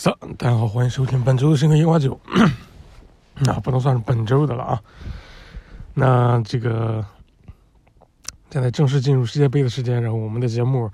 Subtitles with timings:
[0.00, 2.20] 三，大家好，欢迎收听本周的《深刻夜话九》。
[3.40, 4.80] 那 不能算是本周的了啊。
[5.94, 7.04] 那这个
[8.48, 10.88] 现在正式进入世界杯的时间，然后我们的节目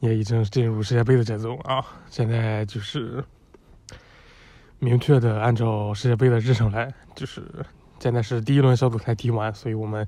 [0.00, 1.82] 也已经进入世界杯的节奏啊。
[2.10, 3.24] 现在就是
[4.78, 7.64] 明确的按照世界杯的日程来，就是
[7.98, 10.06] 现在是第一轮小组赛踢完，所以我们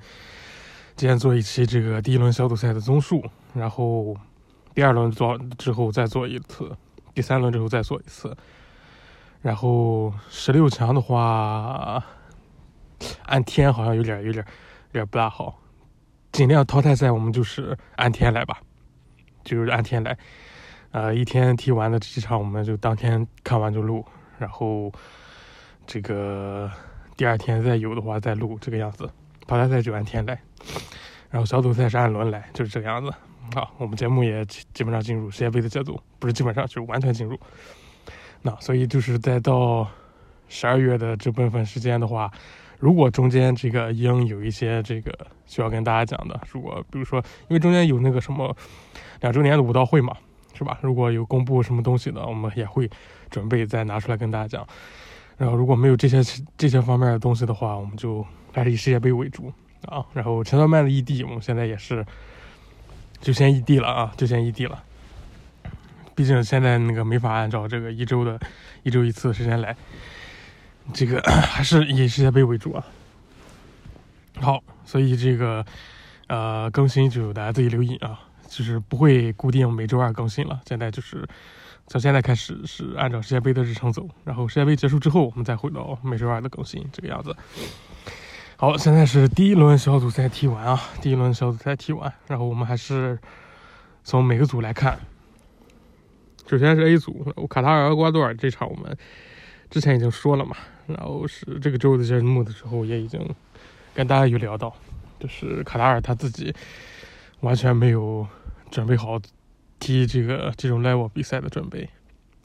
[0.94, 3.24] 今天做一期这个第一轮小组赛的综述，
[3.54, 4.14] 然后
[4.74, 6.76] 第二轮做之后再做一次。
[7.20, 8.34] 第三轮之后再做一次，
[9.42, 12.02] 然后十六强的话，
[13.26, 14.42] 按天好像有点有点
[14.92, 15.54] 有点不大好，
[16.32, 18.58] 尽量淘汰赛我们就是按天来吧，
[19.44, 20.16] 就是按天来，
[20.92, 24.02] 呃，一天踢完的这几场我们就当天看完就录，
[24.38, 24.90] 然后
[25.86, 26.70] 这个
[27.18, 29.06] 第二天再有的话再录这个样子，
[29.46, 30.40] 淘汰赛就按天来，
[31.28, 33.12] 然后小组赛是按轮来，就是这个样子。
[33.52, 37.38] 好，我们节目也基本上进入世界杯的节奏，不是基本上，就是完全进入。
[38.42, 39.88] 那所以就是在到
[40.48, 42.30] 十二月的这部分时间的话，
[42.78, 45.12] 如果中间这个应有一些这个
[45.46, 48.56] 需要跟大家讲的，如果比如说因为中间有那个什么
[49.20, 50.16] 两周年的舞蹈会嘛，
[50.54, 50.78] 是吧？
[50.80, 52.88] 如果有公布什么东西的，我们也会
[53.30, 54.66] 准备再拿出来跟大家讲。
[55.36, 56.22] 然后如果没有这些
[56.56, 59.52] 这些方面的东西的话，我们就还是以世界杯为主
[59.86, 60.06] 啊。
[60.12, 62.06] 然后陈道曼的异地，我们现在也是。
[63.20, 64.82] 就先异地了啊，就先异地了。
[66.14, 68.38] 毕竟现在那个没法按照这个一周的
[68.82, 69.74] 一周一次的时间来，
[70.92, 72.84] 这个 还是以世界杯为主啊。
[74.34, 75.64] 好，所以这个
[76.26, 80.60] 呃更新就大家自己留意啊，就是不会固定每周二更新了。
[80.66, 81.26] 现在就是
[81.86, 87.34] 从现在开始是按照世界杯的日程走，然后世界杯结束之后，我们再回到每周二的更新这个样子。
[88.60, 93.18] 好，现在是第一轮小组赛踢完啊，第一轮小组赛踢完，然后我们还是
[94.04, 95.00] 从每个组来看。
[96.46, 98.94] 首先是 A 组，卡塔尔、厄瓜多尔这场我们
[99.70, 100.54] 之前已经说了嘛，
[100.86, 103.34] 然后是这个周的节目的时候也已经
[103.94, 104.76] 跟大家有聊到，
[105.18, 106.54] 就是卡塔尔他自己
[107.40, 108.26] 完全没有
[108.70, 109.18] 准备好
[109.78, 111.88] 踢这个这种 level 比赛的准备，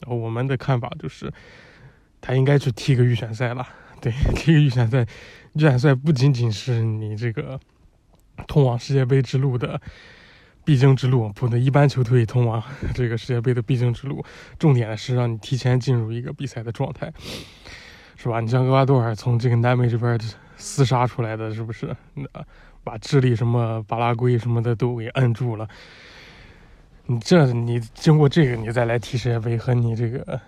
[0.00, 1.30] 然后我们的看法就是
[2.22, 3.68] 他应该去踢个预选赛了。
[3.98, 5.06] 对，踢个预选赛，
[5.56, 7.58] 预选赛不仅仅是你这个
[8.46, 9.80] 通往世界杯之路的
[10.66, 12.62] 必经之路，不能一般球队通往
[12.94, 14.22] 这个世界杯的必经之路。
[14.58, 17.10] 重点是让你提前进入一个比赛的状态，
[18.16, 18.40] 是吧？
[18.40, 20.20] 你像厄瓜多尔从这个南美这边
[20.58, 21.96] 厮杀出来的，是不是？
[22.12, 22.26] 那
[22.84, 25.66] 把智利、什么巴拉圭什么的都给摁住了。
[27.06, 30.38] 你这，你经过这个，你再来踢世界杯，和你这个。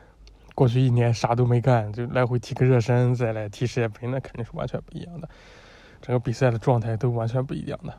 [0.58, 5.28] 过去一年啥都没干，就来回踢个热身，再来踢世界杯，那肯定是完全不一样的。
[6.02, 7.94] 整个比赛的状态都完全不一样的。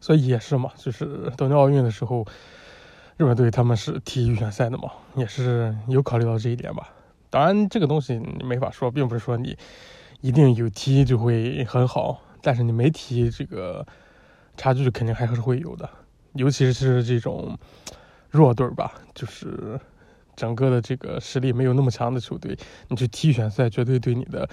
[0.00, 2.26] 所以也是嘛，就是东京奥运的时候，
[3.16, 6.88] 日本队他们是踢预选赛的嘛，也是有考虑到这一点吧。
[7.30, 9.56] 当然，这个东西你没法说，并不是说你
[10.22, 13.86] 一定有踢就会很好，但是你没踢，这个
[14.56, 15.88] 差距肯定还是会有的。
[16.32, 17.56] 尤其是这种
[18.28, 19.78] 弱队吧，就是。
[20.38, 22.56] 整个的这个实力没有那么强的球队，
[22.86, 24.48] 你去踢预选赛绝对对你的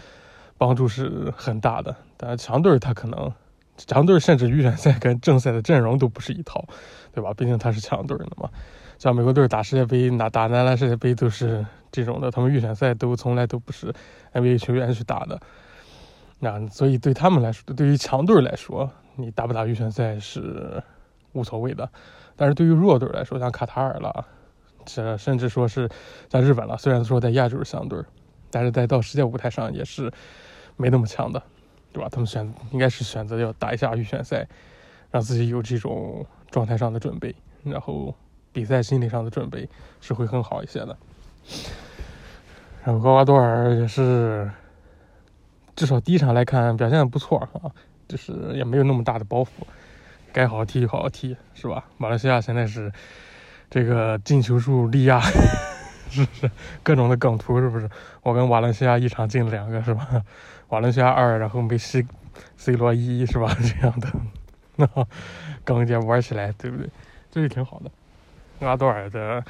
[0.58, 1.96] 帮助是很大的。
[2.18, 3.32] 但是强队他可能
[3.78, 6.66] 强队甚至预选赛跟正赛的阵容都不是一套，
[7.14, 7.32] 对吧？
[7.36, 8.50] 毕竟他是强队的嘛。
[8.98, 13.94] 像美国队打世界杯、打打男篮世界杯都是这种的，他们预选赛都从来都不是
[14.34, 15.40] NBA 球员去打的。
[16.40, 20.82] 那所以对他们来说，对于强队来说，你打不打预选赛是
[21.34, 21.88] 无所谓的。
[22.36, 24.26] 但是对于弱队来说，像卡塔尔了。
[24.86, 25.90] 这甚至说是
[26.30, 28.00] 像日本了，虽然说在亚洲是强队，
[28.52, 30.12] 但是在到世界舞台上也是
[30.78, 31.42] 没那么强的，
[31.92, 32.08] 对吧？
[32.10, 34.48] 他们选应该是选择要打一下预选赛，
[35.12, 38.14] 让自己有这种状态上的准备，然后
[38.54, 39.68] 比赛心理上的准备
[40.00, 40.98] 是会更好一些的。
[42.84, 44.50] 然后厄瓜多尔也是，
[45.76, 47.72] 至少第一场来看表现的不错啊，
[48.08, 49.48] 就是也没有那么大的包袱，
[50.32, 51.86] 该好好踢就好好踢，是吧？
[51.98, 52.92] 马来西亚现在是。
[53.76, 55.20] 这个进球数力压，
[56.10, 56.50] 是不是
[56.82, 57.60] 各种的梗图？
[57.60, 57.90] 是不是
[58.24, 60.08] 我跟瓦伦西亚一场进了两个，是吧？
[60.72, 62.08] 瓦伦西亚二，然后梅西、
[62.56, 63.54] C 罗一，是吧？
[63.60, 64.08] 这样的，
[64.78, 64.88] 那
[65.66, 66.90] 梗也玩起来，对不对？
[67.30, 68.66] 这就挺好的。
[68.66, 69.44] 阿多尔的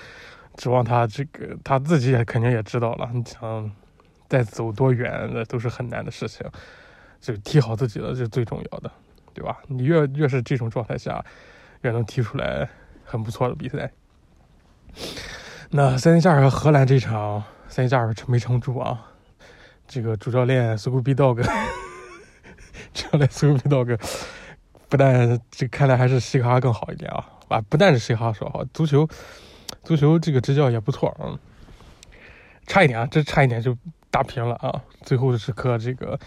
[0.56, 3.08] 指望他这个，他自己也肯定也知道了。
[3.14, 3.72] 你想
[4.28, 6.44] 再走多远，那都是很难的事情。
[7.22, 8.92] 就踢好自己的，是最重要的，
[9.36, 9.60] 对吧？
[9.68, 11.24] 你越越是这种状态下，
[11.84, 12.68] 越能踢出来
[13.04, 13.92] 很不错的比赛。
[15.72, 19.12] 那塞内加尔和荷兰这场，塞内加尔没撑住啊！
[19.88, 21.44] 这个主教练苏古比道格，
[22.94, 23.98] 主教练苏古比道格，
[24.90, 27.26] 不但这看来还是西卡更好一点啊！
[27.50, 29.08] 啊，不但是西卡说好，足球
[29.84, 31.38] 足球这个执教也不错啊，
[32.66, 33.78] 差一点啊，这差一点就
[34.10, 34.82] 打平了啊！
[35.04, 36.18] 最后的时刻，这个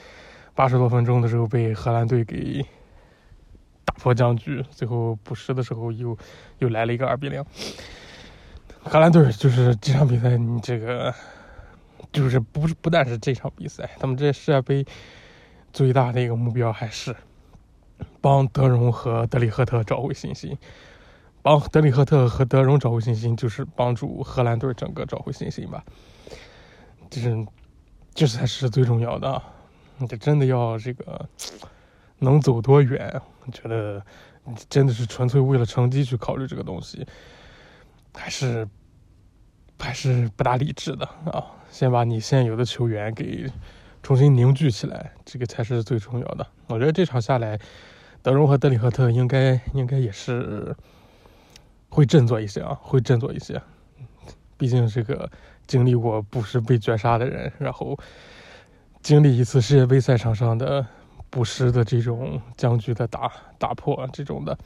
[0.54, 2.64] 八十多分钟的时候被荷兰队给
[3.84, 6.16] 打破僵局，最后补时的时候又
[6.58, 7.44] 又来了一个二比零。
[8.84, 11.14] 荷兰队就是这场比赛，你这个
[12.12, 14.86] 就是不是不但是这场比赛，他们这世界杯
[15.72, 17.14] 最大的一个目标还是
[18.20, 20.56] 帮德容和德里赫特找回信心。
[21.40, 25.82] 帮德里赫特和德容找回信心，就是帮助荷兰队整个找回信心吧。
[27.08, 27.46] 就是，
[28.12, 29.40] 这才是最重要的。
[29.98, 31.26] 你真的要这个
[32.18, 33.20] 能走多远？
[33.52, 34.02] 觉得
[34.68, 37.06] 真的是纯粹为了成绩去考虑这个东西，
[38.18, 38.68] 还是
[39.78, 41.46] 还是不大理智的啊！
[41.70, 43.50] 先把你现有的球员给
[44.02, 46.46] 重新凝聚起来，这个才是最重要的。
[46.66, 47.58] 我觉得这场下来，
[48.22, 50.76] 德容和德里赫特应该应该也是。
[51.90, 53.58] 会振作一些啊，会振作一些。
[54.58, 55.28] 毕竟这个
[55.66, 57.98] 经历过不时被绝杀的人，然后
[59.00, 60.86] 经历一次世界杯赛场上的
[61.30, 64.56] 不时的这种僵局的打打破，这种的，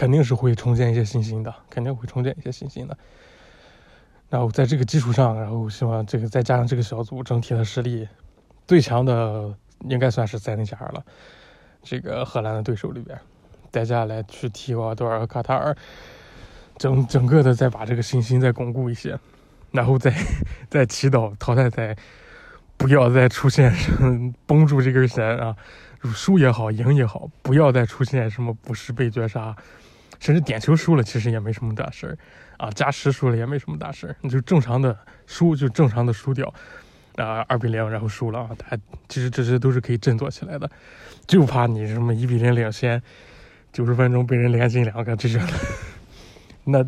[0.00, 2.96] 肯定是会重建一些信心的，肯定会重建一些信心的。
[4.30, 8.08] 然后在这个基础上，然后希望这个再加上这个小组整体的实力
[8.66, 11.04] 最强的，应该算是塞内加尔了。
[11.82, 13.20] 这个荷兰的对手里边。
[13.70, 15.76] 代价来去踢奥多尔、卡塔尔，
[16.78, 19.18] 整整个的再把这个信心再巩固一些，
[19.70, 20.12] 然后再
[20.70, 21.94] 再祈祷淘汰赛
[22.78, 23.70] 不要再出现
[24.46, 25.54] 绷住这根弦啊，
[26.14, 29.54] 输也好，赢也好，不要再出现什么不是被绝杀，
[30.20, 32.18] 甚至点球输了其实也没什么大事儿
[32.58, 34.96] 啊，加时输了也没什么大事儿，你就正常的
[35.26, 36.46] 输就正常的输掉
[37.16, 38.78] 啊，二比零然后输了啊，他
[39.08, 40.70] 其实这些都是可以振作起来的，
[41.26, 43.02] 就怕你什么一比零领先。
[43.72, 45.38] 九十分钟被人连进两个，这 是
[46.64, 46.84] 那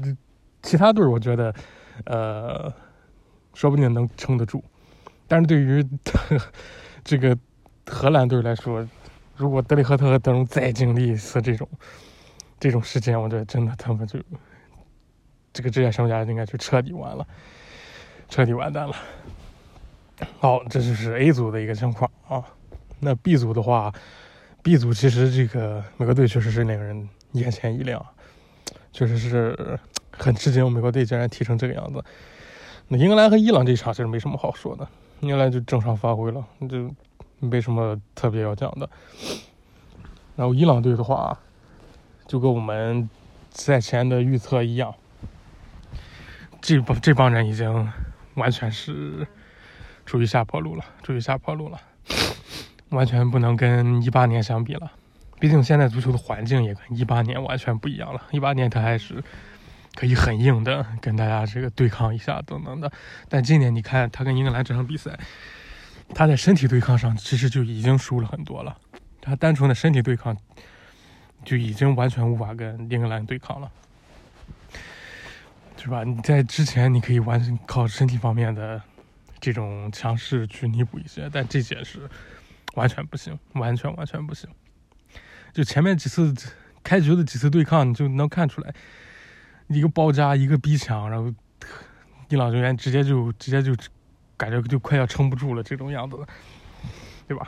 [0.62, 1.54] 其他队我觉得，
[2.06, 2.72] 呃，
[3.54, 4.64] 说不定能撑得住。
[5.28, 5.80] 但是对于
[7.04, 7.38] 这个
[7.86, 8.84] 荷兰队来说，
[9.36, 11.68] 如果德里赫特和德容再经历一次这种
[12.62, 14.20] 这种事件，我觉得真的他们就
[15.52, 17.26] 这个职业生涯应该就彻底完了，
[18.28, 18.94] 彻底完蛋了。
[20.38, 22.44] 好，这就是 A 组的一个情况啊。
[23.00, 23.92] 那 B 组的话。
[24.62, 28.00] B 组其实这个美国队确实是令人眼前一亮，
[28.92, 29.76] 确实是
[30.12, 32.04] 很吃惊，美国队竟然踢成这个样子。
[32.86, 34.86] 那英格兰和伊朗这一场其实没什么好说的，
[35.18, 36.88] 英格兰就正常发挥了，就
[37.40, 38.88] 没什么特别要讲的。
[40.36, 41.36] 然后伊朗队的话，
[42.26, 43.08] 就跟我们
[43.50, 44.94] 赛前的预测一样，
[46.60, 47.92] 这帮这帮人已经
[48.34, 49.26] 完全是
[50.06, 51.80] 处于下坡路了，处于下坡路了。
[52.90, 54.92] 完全不能跟一八年相比了，
[55.40, 58.20] 毕竟现在足球的环境也跟一八年完全不一样了。
[58.32, 59.24] 一八年他还是
[59.94, 62.92] 可以很硬的跟大家这个对抗一下等等的，
[63.30, 65.18] 但今年你看他跟英格兰这场比赛，
[66.14, 68.76] 他在身体对抗上其实就已经输了很多了。
[69.22, 70.36] 他单纯的身体对抗
[71.44, 73.70] 就已经完全无法跟英格兰对抗了，
[75.76, 76.04] 是吧？
[76.04, 78.80] 你在之前你可以完全靠身体方面的
[79.40, 82.08] 这种强势去弥补一些，但这些是。
[82.74, 84.48] 完全不行，完全完全不行。
[85.52, 86.34] 就前面几次
[86.82, 88.74] 开局的几次对抗，你就能看出来，
[89.66, 91.30] 一个包夹，一个逼抢，然后
[92.30, 93.76] 伊朗球员直接就直接就
[94.38, 96.16] 感觉就快要撑不住了这种样子，
[97.28, 97.46] 对吧？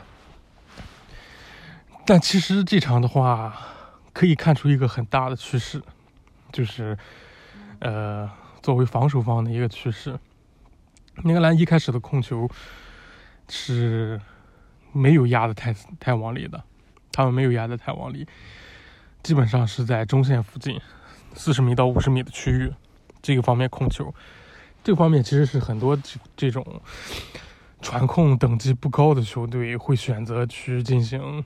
[2.05, 3.59] 但其实这场的话，
[4.15, 5.79] 可以看出一个很大的趋势，
[6.51, 6.97] 就是
[7.77, 8.27] 呃，
[8.63, 10.17] 作为防守方的一个趋势，
[11.23, 12.49] 英格兰一开始的控球
[13.47, 14.19] 是。
[14.97, 16.63] 没有压的太太往里的，
[17.11, 18.25] 他们没有压的太往里，
[19.21, 20.79] 基本上是在中线附近，
[21.33, 22.73] 四十米到五十米的区域，
[23.21, 24.15] 这个方面控球，
[24.85, 26.81] 这方面其实是很多这这种
[27.81, 31.43] 传控等级不高的球队会选择去进行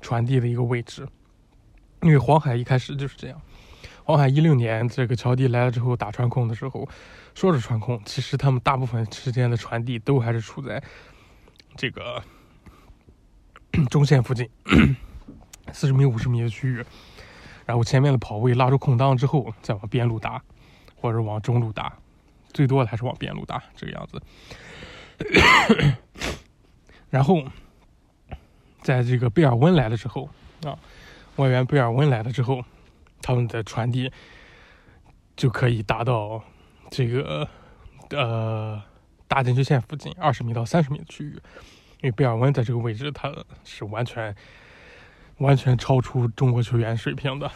[0.00, 1.06] 传递的一个位置，
[2.02, 3.40] 因为黄海一开始就是这样，
[4.04, 6.88] 黄海一六年这个乔迪来了之后打传控的时候，
[7.34, 10.82] 说是传控，其实他们大部分时间的传递都还是处在
[11.76, 12.22] 这个。
[13.90, 14.48] 中线附近，
[15.72, 16.82] 四十米、五十米的区域，
[17.66, 20.42] 然后前面的跑位拉出空档之后，再往边路打，
[20.96, 21.96] 或者往中路打，
[22.52, 24.22] 最多的还是往边路打这个样子。
[27.10, 27.44] 然后，
[28.80, 30.28] 在这个贝尔温来了之后
[30.64, 30.76] 啊，
[31.38, 32.62] 外援贝尔温来了之后，
[33.22, 34.12] 他们的传递
[35.36, 36.42] 就可以达到
[36.90, 37.48] 这个
[38.10, 38.82] 呃
[39.28, 41.40] 大禁区线附近二十米到三十米的区域。
[42.00, 43.32] 因为贝尔温在这个位置，他
[43.64, 44.34] 是完全
[45.38, 47.50] 完全超出中国球员水平的，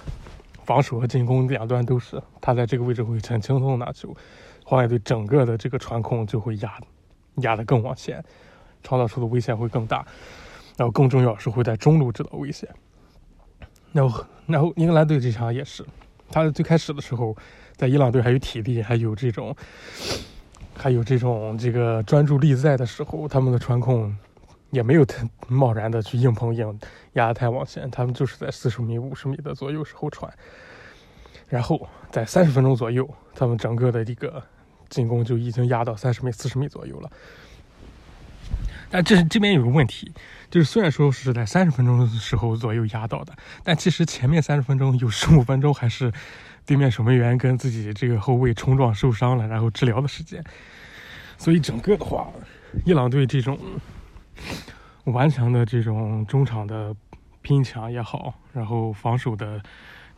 [0.65, 4.17] 防守和进攻两端都是，他在这个位置会很轻松拿球，
[4.65, 6.77] 黄海队整个的这个传控就会压
[7.37, 8.25] 压得更往前，
[8.83, 10.05] 创造出的危险会更大，
[10.77, 12.69] 然后更重要是会在中路制造危险。
[13.93, 15.85] 然后，然后英格兰队这场也是，
[16.31, 17.37] 他最开始的时候，
[17.77, 19.55] 在伊朗队还有体力，还有这种，
[20.75, 24.17] 还有这种这个专注力在的时候，他们的传控
[24.71, 26.79] 也没有太贸然的去硬碰硬，
[27.13, 30.33] 压得太往前，他们就是在四十米、五十米的左右时候传，
[31.49, 34.43] 然后在三十分钟左右，他们整个的这个
[34.89, 37.11] 进攻就已经压到三十米、四十米左右了。
[38.93, 40.13] 但这是这边有个问题，
[40.51, 43.35] 就是虽然说是在三十分钟的时候左右压到的，
[43.65, 46.13] 但其实前面三十分钟有十五分钟还是
[46.67, 50.45] 对面守门员跟自己这个后卫冲撞受伤了，然后治疗的时间。
[51.39, 52.29] 所以整个的话，
[52.85, 53.59] 伊朗队这种
[55.05, 56.95] 顽强的这种中场的
[57.41, 59.59] 拼抢也好，然后防守的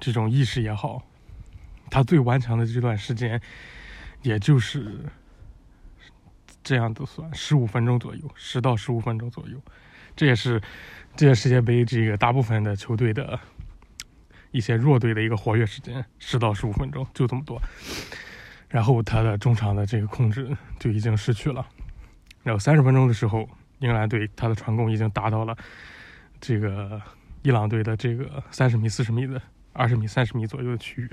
[0.00, 1.00] 这种意识也好，
[1.90, 3.40] 他最顽强的这段时间，
[4.22, 4.98] 也就是。
[6.64, 9.62] 这样都算十五分钟左右，十到十五分钟左右，
[10.16, 10.60] 这也是
[11.14, 13.38] 这届世界杯这个大部分的球队的
[14.50, 17.60] 一些弱队的一个活跃时间，十到十五分钟就这么多。
[18.68, 21.64] 然后他的中场的这个控制就已经失去了。
[22.42, 25.56] 然后三十分钟的时候，英格兰队他的传攻已经达到了
[26.40, 27.00] 这个
[27.42, 29.40] 伊朗队的这个三十米、四十米的
[29.72, 31.10] 二十米、三十米左右的区域。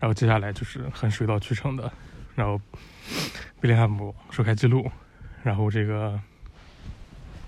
[0.00, 1.92] 然后接下来就是很水到渠成的。
[2.34, 2.60] 然后，
[3.60, 4.90] 贝林汉姆首开纪录，
[5.42, 6.18] 然后这个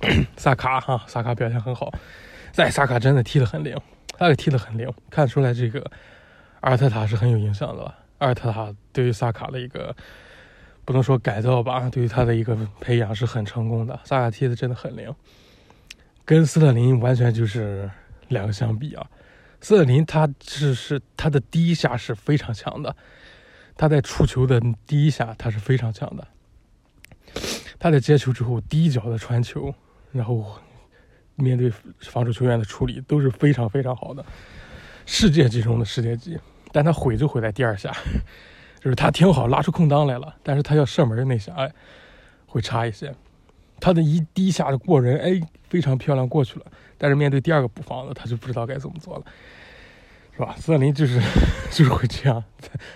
[0.37, 1.93] 萨卡哈，萨卡表现很好，
[2.53, 3.77] 在萨卡真的踢得很灵，
[4.19, 5.81] 他也踢得很灵，看出来这个
[6.61, 7.95] 阿尔特塔是很有影响的。
[8.19, 9.95] 阿尔特塔对于萨卡的一个
[10.85, 13.99] 不能说改造吧，对于他的一个培养是很成功的。
[14.05, 15.15] 萨卡踢的真的很灵，
[16.25, 17.91] 跟斯特林完全就是
[18.29, 19.07] 两个相比啊。
[19.61, 22.95] 斯特林他是是他的第一下是非常强的。
[23.81, 26.29] 他在触球的第一下，他是非常强的。
[27.79, 29.75] 他在接球之后，第一脚的传球，
[30.13, 30.45] 然后
[31.37, 34.23] 面对防守球员的处理都是非常非常好的，
[35.07, 36.39] 世界级中的世界级。
[36.73, 37.91] 但他毁就毁在第二下，
[38.85, 41.73] 就是他挺好，拉出空当来了，但是他要射门那下，哎，
[42.45, 43.15] 会差一些。
[43.81, 46.67] 他的一第一下的过人，哎，非常漂亮过去了，
[46.99, 49.25] 但是面对第二个补防的，他就不知道该怎么做了。
[50.41, 50.55] 是吧？
[50.57, 51.21] 斯特林就是
[51.71, 52.43] 就是会这样，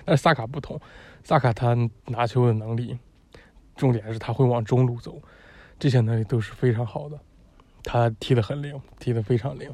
[0.06, 0.80] 但是萨卡不同，
[1.22, 2.98] 萨卡他拿球的能力，
[3.76, 5.20] 重点是他会往中路走，
[5.78, 7.18] 这些能力都是非常好的，
[7.82, 9.70] 他踢得很灵，踢得非常灵。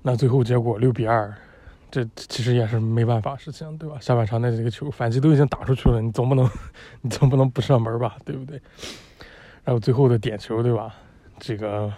[0.00, 1.34] 那最后结果六比二，
[1.90, 3.98] 这其实也是没办法事情，对吧？
[4.00, 6.50] 下半场那几个球反击都已经打出去了，你总不能
[7.02, 8.58] 你总不能不射门吧，对不对？
[9.62, 10.94] 然后最后的点球，对吧？
[11.38, 11.92] 这个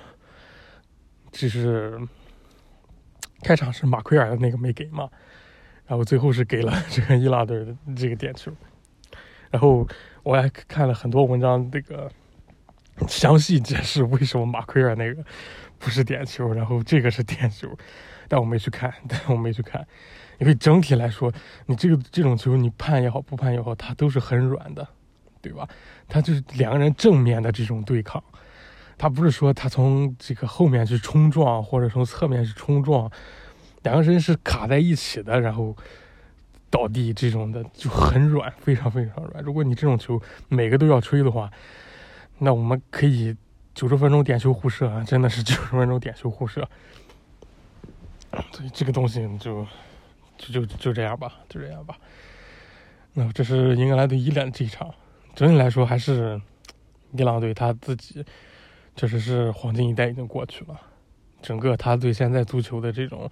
[1.30, 1.96] 就是。
[3.42, 5.08] 开场是马奎尔的那个没给嘛，
[5.86, 8.52] 然后最后是给了 这个伊拉队的这个点球，
[9.50, 9.86] 然后
[10.22, 12.10] 我还看了很多文章，这个
[13.06, 15.24] 详细解释为什么马奎尔那个
[15.78, 17.68] 不是点球，然后这个是点球，
[18.28, 19.86] 但我没去看， 但我没去看，
[20.38, 21.32] 因为整体来说，
[21.66, 24.86] 你这个这种球你判也好，不判也好，它都是很软的，
[25.40, 25.68] 对吧？
[26.08, 28.22] 它就是两个人正面的这种对抗。
[28.98, 33.08] 他不是说他从这个后面去冲撞，或者从侧面去冲撞，
[33.84, 35.74] 两个人是卡在一起的，然后
[36.68, 39.44] 倒地这种的就很软，非常非常软。
[39.44, 41.48] 如果你这种球每个都要吹的话，
[42.38, 43.36] 那我们可以
[43.72, 46.68] 九十分钟点球互射啊，真的是九十分钟点球互射。
[48.52, 49.64] 所以这个东西就
[50.36, 51.96] 就就就这样吧，就这样吧。
[53.14, 54.92] 那这是英格兰队伊朗这一场，
[55.36, 56.40] 整体来说还是
[57.12, 58.24] 伊朗队他自己。
[58.98, 60.76] 确实是黄金一代已经过去了，
[61.40, 63.30] 整个他对现在足球的这种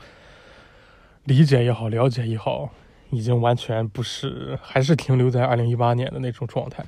[1.25, 2.71] 理解也好、了解也好，
[3.11, 6.85] 已经完全不是，还是停留在二零一八年的那种状态。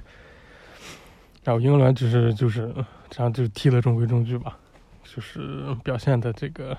[1.43, 2.73] 然后英格兰只是就是
[3.11, 4.57] 这样就踢了中规中矩吧，
[5.03, 6.79] 就是表现的这个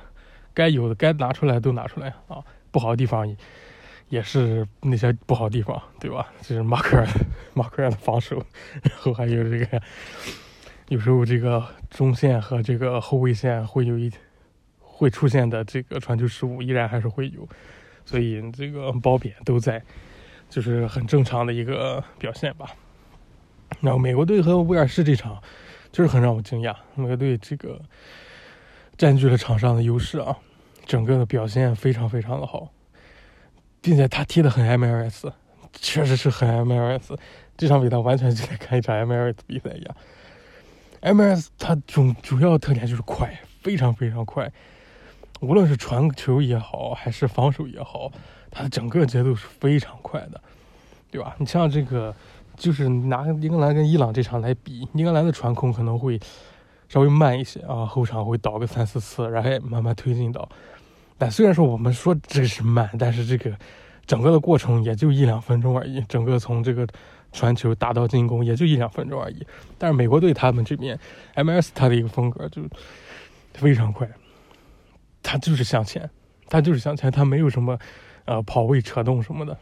[0.53, 2.41] 该有的、该拿出来都拿出来啊，
[2.71, 3.35] 不好的地方
[4.07, 6.31] 也是那些不好的地方，对吧？
[6.41, 7.05] 就是马克尔、
[7.53, 8.41] 马克尔的防守，
[8.83, 9.81] 然后还有这个。
[10.89, 14.11] 有时候这个中线和这个后卫线会有一
[14.79, 17.47] 会出现的这个传球失误，依然还是会有，
[18.05, 19.79] 所以这个褒贬都在，
[20.49, 22.71] 就是很正常的一个表现吧。
[23.81, 25.39] 然后美国队和威尔士这场
[25.91, 27.79] 就是很让我惊讶，美国队这个
[28.97, 30.35] 占据了场上的优势啊，
[30.87, 32.67] 整个的表现非常非常的好，
[33.79, 35.31] 并且他踢的很 MLS，
[35.73, 37.15] 确实是很 MLS，
[37.55, 39.95] 这场比赛完全就在看一场 MLS 比赛一样。
[41.01, 44.51] M S 它主主要特点就是快，非常非常快，
[45.39, 48.11] 无论是传球也好，还是防守也好，
[48.51, 50.41] 它的整个节奏是非常快的，
[51.09, 51.35] 对吧？
[51.39, 52.13] 你像这个，
[52.57, 56.19] 就是拿英格兰跟伊朗这场来比，英格兰的传控可能会
[56.89, 60.47] 稍微慢一些啊，后场会倒个三四次，然后慢慢推进到。
[61.17, 63.57] 但虽然说我们说这是慢，但是这个
[64.09, 66.87] 整个的过程也就一两分钟而已，整个从这个
[67.31, 69.45] 传球打到进攻也就一两分钟而已。
[69.77, 70.99] 但是美国队他们这边
[71.35, 72.63] ，MS 他的一个风格就
[73.53, 74.09] 非常快。
[75.21, 76.09] 他就是向前，
[76.47, 77.77] 他就是向前，他没有什么，
[78.25, 79.55] 呃，跑位扯动什么的。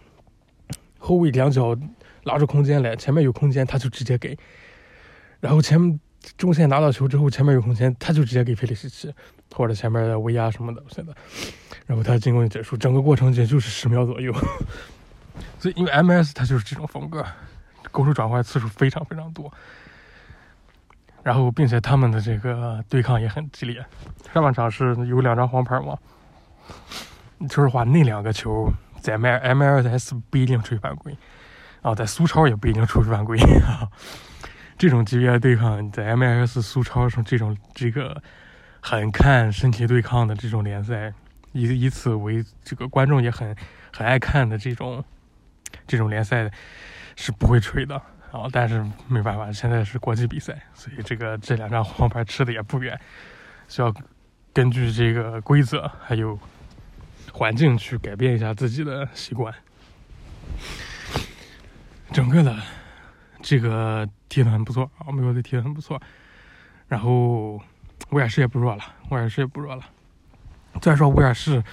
[0.97, 1.75] 后卫两脚
[2.23, 4.37] 拉出空间来，前面有空间他就直接给。
[5.41, 5.99] 然后前
[6.37, 9.13] 中线拿到球之后，前面有空间他就直接给佩利西奇
[9.53, 11.13] 或者前面的威亚什么的，现在，
[11.85, 14.33] 然后他进攻结束，整个过程也就是十秒左右。
[15.59, 17.25] 所以因为 MS 他就是这种风格，
[17.91, 19.51] 攻守转换次数非常非常多。
[21.23, 23.85] 然后，并且他们的这个对抗也很激烈。
[24.33, 25.97] 上半场是有两张黄牌嘛？
[27.49, 31.17] 说实话，那两个球在 M M S 不一定吹犯规，
[31.81, 33.37] 啊，在苏超也不一定吹犯规。
[34.77, 38.21] 这种级别的对抗，在 M S 苏超上，这种这个
[38.89, 41.13] 很看身体对抗的这种联赛，
[41.51, 43.53] 以以此为这个观众也很
[43.91, 45.03] 很爱看的这种
[45.85, 46.49] 这种联赛，
[47.17, 48.01] 是不会吹的。
[48.31, 52.97] 啊，但是没办法，现在是国际比赛，所以这个这两张黄牌吃的也不远，
[53.67, 53.93] 需要
[54.53, 56.39] 根据这个规则还有
[57.33, 59.53] 环境去改变一下自己的习惯。
[62.13, 62.55] 整个的
[63.41, 66.01] 这个踢的很不错啊，美国队踢的很不错，
[66.87, 67.61] 然后
[68.09, 69.83] 威尔士也不弱了，威尔士也不弱了。
[70.81, 71.63] 虽然说威尔士，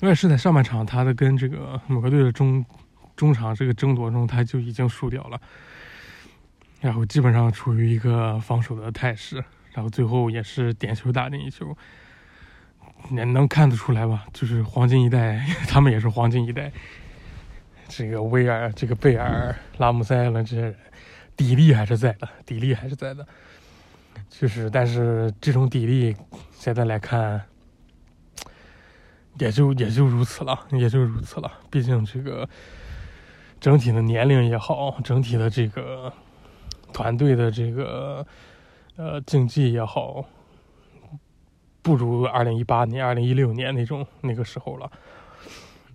[0.00, 2.64] 威尔士在上半场他的跟这个某个队的中
[3.16, 5.40] 中场这个争夺中，他就已经输掉了。
[6.80, 11.76] 然后基本上处于一个防守的态势，然后最后也是点球打进一球，
[13.10, 14.24] 也能看得出来吧？
[14.32, 16.70] 就是黄金一代， 他们也是黄金一代。
[17.88, 20.76] 这个威尔、这个贝尔、拉姆塞了这些人，
[21.36, 23.26] 底力还是在的，底力还是在的。
[24.28, 26.16] 就是，但是这种底力
[26.52, 27.40] 现在来看，
[29.38, 31.52] 也就也就如此了，也就如此了。
[31.70, 32.48] 毕竟这个
[33.60, 36.12] 整体的年龄也好，整体的这个。
[36.90, 38.26] 团队的这个
[38.96, 40.24] 呃竞技也好，
[41.82, 44.90] 不如二零一八年、二零一六年那种那个时候了，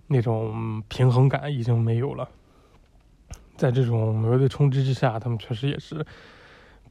[0.06, 2.28] 那种平衡感已经没有了。
[3.56, 6.06] 在这种美国队冲击之下，他们确实也是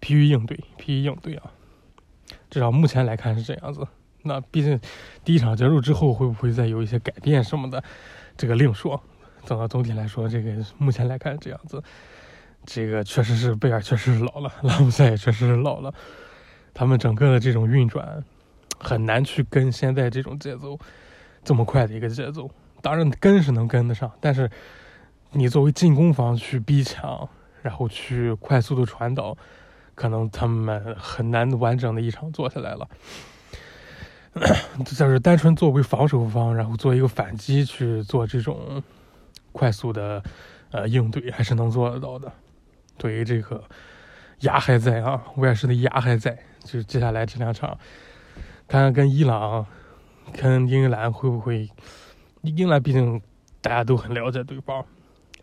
[0.03, 1.43] 疲于应对，疲于应对啊。
[2.49, 3.87] 至少目前来看是这样子。
[4.23, 4.77] 那毕竟
[5.23, 7.81] 第一场结束之后，会不会再有一些改变什么的，
[8.35, 9.01] 这个另说。
[9.45, 11.81] 总的总体来说，这个目前来看这样子。
[12.65, 15.93] 这个确实是贝尔，确实是老了，拉姆塞也确实是老了，
[16.73, 18.21] 他们整个的这种运转
[18.79, 20.77] 很难去跟现在这种节奏
[21.45, 22.51] 这么快的一个节奏。
[22.81, 24.51] 当然跟是能跟得上，但是
[25.31, 27.29] 你作为进攻方去逼抢，
[27.61, 29.37] 然后去快速的传导，
[29.95, 32.87] 可能他们很难完整的一场做下来了。
[34.83, 38.81] 就是单纯作为防守方，然后做一个反击去做这种
[39.51, 40.23] 快速的
[40.71, 42.31] 呃应对，还是能做得到的。
[42.97, 43.63] 对于这个
[44.39, 47.77] 牙还在啊，威尔士的牙还在，就是接下来这两场，
[48.67, 49.65] 看看跟伊朗、
[50.35, 51.69] 跟英格兰会不会？
[52.41, 53.21] 英格兰毕竟
[53.61, 54.83] 大家都很了解对方，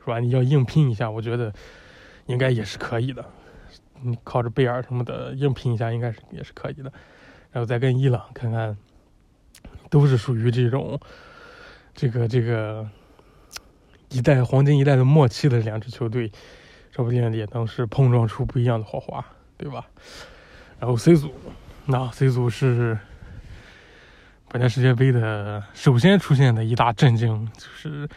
[0.01, 0.19] 是吧？
[0.19, 1.53] 你要硬拼一下，我觉得
[2.27, 3.25] 应该也是可以的。
[4.03, 6.93] 你靠着贝尔什么的硬拼一下，应该是也是可以的。
[7.53, 8.77] 然后再跟伊朗看看，
[9.89, 11.01] 都是属于这种
[11.95, 12.89] 这个这个
[14.09, 16.31] 一代黄金一代的默契的两支球队。
[16.93, 19.25] 说不定也能是碰撞出不一样的火花，
[19.57, 19.87] 对吧？
[20.81, 21.33] 然后 C 组，
[21.87, 22.99] 那 C 组是
[24.49, 28.09] 本届世界杯的首先出现的一大震惊，就是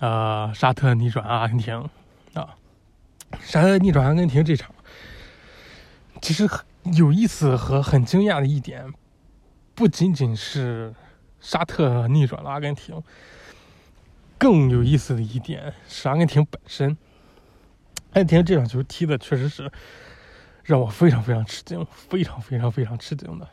[0.00, 1.74] 呃沙特逆转阿根廷
[2.34, 2.54] 啊！
[3.40, 4.70] 沙特逆转阿根廷这场，
[6.20, 8.92] 其实很有意思和很惊讶的一点，
[9.74, 10.94] 不仅仅是
[11.40, 13.02] 沙特逆转了阿根廷，
[14.36, 16.96] 更有意思的一点是阿根廷本身。
[18.10, 19.70] 阿根廷这场球踢的确实是
[20.64, 23.48] 让我非常非常吃惊，非常非常非常吃惊的。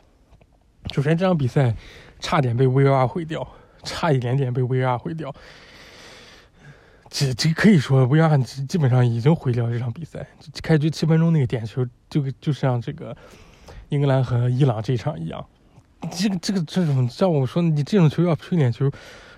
[0.92, 1.74] 首先，这场比赛
[2.20, 3.46] 差点被 VR 毁掉，
[3.82, 5.34] 差一点点被 VR 毁掉。
[7.08, 10.26] 这这可以说 VR 基本上已经毁掉这场比赛。
[10.62, 13.16] 开局七分钟那个点球，就就像这个
[13.88, 15.44] 英格兰和伊朗这一场一样。
[16.10, 18.90] 这个这个这种像我说，你这种球要吹点球，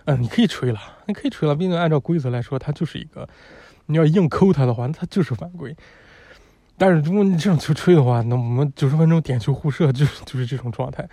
[0.07, 1.55] 嗯，你可以吹了，你可以吹了。
[1.55, 3.29] 毕竟按照规则来说，它就是一个。
[3.91, 5.75] 你要硬抠它的话，那他就是犯规。
[6.77, 11.09] 但是如果你这种球吹的话，那我们九十分钟点球互射就就是这种状态。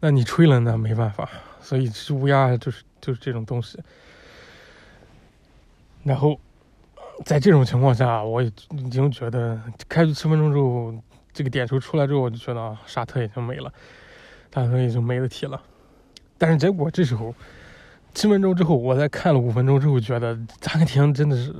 [0.00, 1.28] 那你吹了呢，没办法。
[1.60, 3.78] 所以乌鸦就是就是这种东西。
[6.02, 6.38] 然后
[7.24, 8.50] 在这种情况下，我已
[8.90, 10.94] 经觉得开出七分钟之后，
[11.32, 13.72] 这个点球出来之后，我就觉得啊沙特已经没了，
[14.50, 15.60] 大特已经没得踢了。
[16.38, 17.34] 但是结果这时候
[18.14, 21.54] 七分钟之后，我在看了五分钟之后，觉得阿根廷真的是，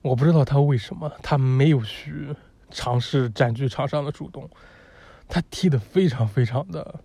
[0.00, 2.34] 我不知道他为什么他没有去
[2.70, 4.50] 尝试占据场上的主动，
[5.28, 7.00] 他踢的非常非常的。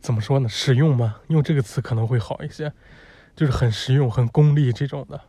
[0.00, 0.48] 怎么说呢？
[0.48, 1.16] 实用吗？
[1.28, 2.70] 用这个词可能会好一些，
[3.34, 5.20] 就是很实用、很功利这种的。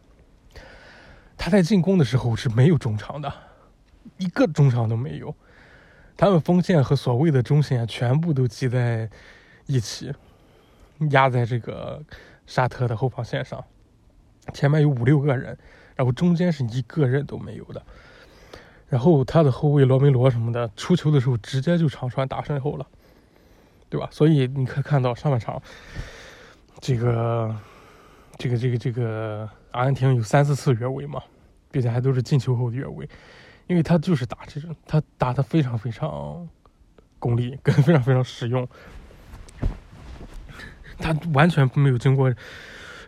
[1.38, 3.32] 他在进攻的时候是没有中场的，
[4.18, 5.36] 一个中场都没有。
[6.18, 9.10] 他们锋线和所谓的中线全部都挤在
[9.66, 10.14] 一起，
[11.12, 12.02] 压在这个
[12.46, 13.64] 沙特的后防线上。
[14.54, 15.58] 前面有五六个人，
[15.96, 17.82] 然后中间是一个人都没有的。
[18.88, 22.88] 然后他的后卫罗梅罗什么的出球的时候，直接就长传打身后了。
[23.88, 24.10] 对吧？
[24.12, 25.62] 所以你可以看到上半场，
[26.82, 27.56] 这个、
[28.38, 31.22] 这个、这个、这个阿根廷有三四次越位嘛，
[31.72, 33.08] 并且还都是进球后的越位，
[33.68, 36.48] 因为他就是打这种，他打的非常非常
[37.20, 38.68] 功利，跟非常非常实用，
[40.98, 42.34] 他完全没有经过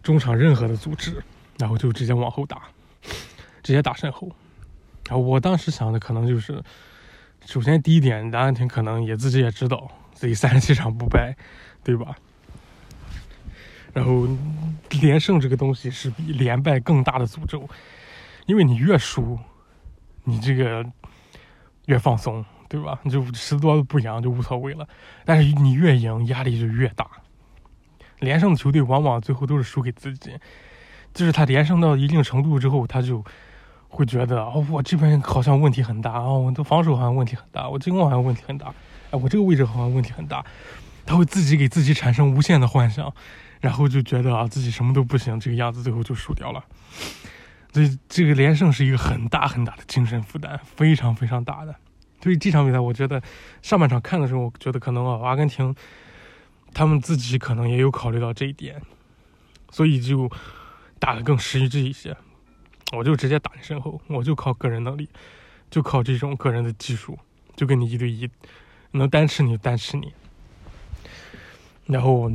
[0.02, 1.24] 中场任何的组织，
[1.58, 2.64] 然后就直接往后打，
[3.64, 4.30] 直接打身后。
[5.08, 6.64] 然后我当时想的可能就是，
[7.46, 9.90] 首先第一点，阿根廷可能也自己也知道。
[10.14, 11.38] 自己三十七场不败，
[11.84, 12.18] 对吧？
[13.98, 14.28] 然后
[15.02, 17.68] 连胜这个东西是比连败更大的诅咒，
[18.46, 19.40] 因为你越输，
[20.24, 20.86] 你这个
[21.88, 23.00] 越放松，对吧？
[23.02, 24.88] 你就十多不赢就无所谓了。
[25.26, 27.08] 但是你越赢，压力就越大。
[28.20, 30.38] 连胜的球队往往最后都是输给自己，
[31.12, 33.26] 就是他连胜到一定程度之后，他就
[33.88, 38.68] 会觉得哦，我这边好像问题很大啊，我的防守好像问题很大，我进攻好像问题很大。
[39.10, 40.46] 哎，我这个位置好像问题很大，
[41.04, 43.12] 他会自己给自己产生无限的幻想，
[43.60, 46.64] 然后就觉得啊自己什么都不行，这个样子最后就输掉了。
[47.74, 51.76] 所以这个连胜是一个很大很大的精神负担，非常非常大的。
[52.22, 53.22] 所以这场比赛，我觉得
[53.62, 55.76] 上半场看的时候，我觉得可能啊阿根廷
[56.74, 58.82] 他们自己可能也有考虑到这一点，
[59.70, 60.30] 所以就
[60.98, 62.18] 打得更实质一些。
[62.94, 65.10] 我就直接打你身后，我就靠个人能力，
[65.70, 67.20] 就靠这种个人的技术，
[67.56, 68.30] 就跟你一对一。
[68.92, 70.14] 能单吃你就单吃你，
[71.86, 72.32] 然后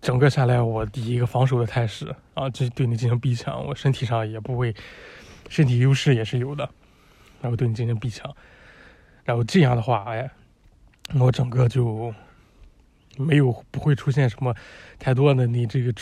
[0.00, 4.74] 整个下来我第一个防守的态势啊，就对你进行逼抢，我身体上也不会，
[5.48, 6.68] 身体优势也是有的，
[7.40, 8.34] 然后对你进行逼抢，
[9.24, 10.30] 然后这样的话，哎，
[11.18, 12.14] 我整个就
[13.16, 14.54] 没有不会出现什么
[14.98, 15.92] 太多的你这个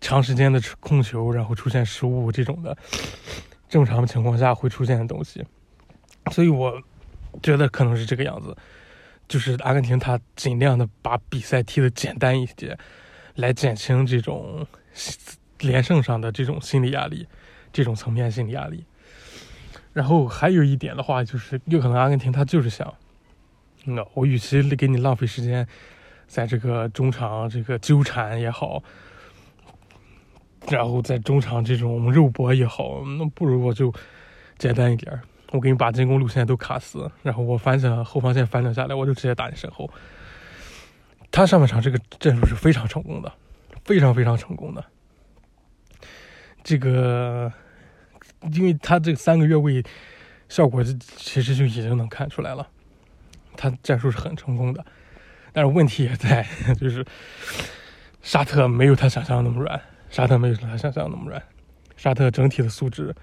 [0.00, 2.76] 长时间的控球，然后出现失误这种的
[3.68, 5.44] 正常情况下会出现的东西，
[6.32, 6.82] 所以我
[7.42, 8.56] 觉得可能是这个样子。
[9.28, 12.74] 就是阿根廷，他尽量的把比赛踢得简单一些，
[13.38, 14.66] 来减轻这种
[15.60, 17.28] 连胜上的这种心理压力，
[17.72, 18.84] 这种层面心理压力。
[19.92, 22.92] 然后还有一点的话，就是有可能阿根廷他就是想，
[23.84, 25.64] 那我与其给你浪费时间，
[26.26, 28.82] 在这个中场这个纠缠也好，
[30.68, 33.94] 然后在中场这种肉搏也好，那不如我就
[34.58, 35.20] 简单一点。
[35.52, 39.88] 我给你把进攻路线都卡死，然后我反正后防线反整下来，我就直接打你身后。
[41.30, 43.32] 他上半场这个战术是非常成功的，
[43.84, 44.84] 非常非常成功的。
[46.64, 47.52] 这个，
[48.52, 49.82] 因为他这三个越位
[50.48, 50.82] 效果，
[51.16, 52.68] 其实就已经能看出来了，
[53.56, 54.84] 他战术是很成功的。
[55.52, 56.46] 但是问题也在，
[56.78, 57.04] 就是
[58.20, 61.42] 沙特没有他想象那么软，沙特没有他想象那么软，
[61.96, 63.14] 沙特整体的素质、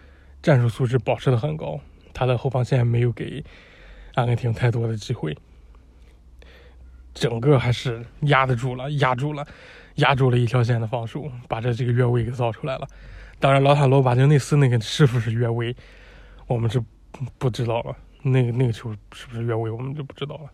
[0.41, 1.80] 战术素质保持的很高。
[2.13, 3.44] 他的后防线没有给
[4.15, 5.38] 阿根廷太多的机会，
[7.15, 9.43] 整个还是压得住了，压住了，
[9.95, 12.88] 压住了一条线的防守，把这这个越位给造出来了。
[13.39, 15.75] 当然，老塔罗巴金内斯那个是不是越位，
[16.45, 16.80] 我们是
[17.38, 17.95] 不知道了。
[18.21, 20.49] 那个那个球是不是越位，我们就不知道了。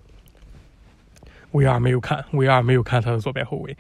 [1.51, 3.75] 维尔没有看，维尔没有看他的左边后卫。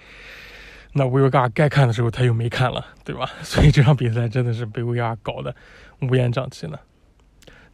[0.93, 3.29] 那维尔嘎该看的时候他又没看了，对吧？
[3.43, 5.55] 所以这场比赛真的是被维尔搞得
[6.01, 6.77] 乌烟瘴气呢。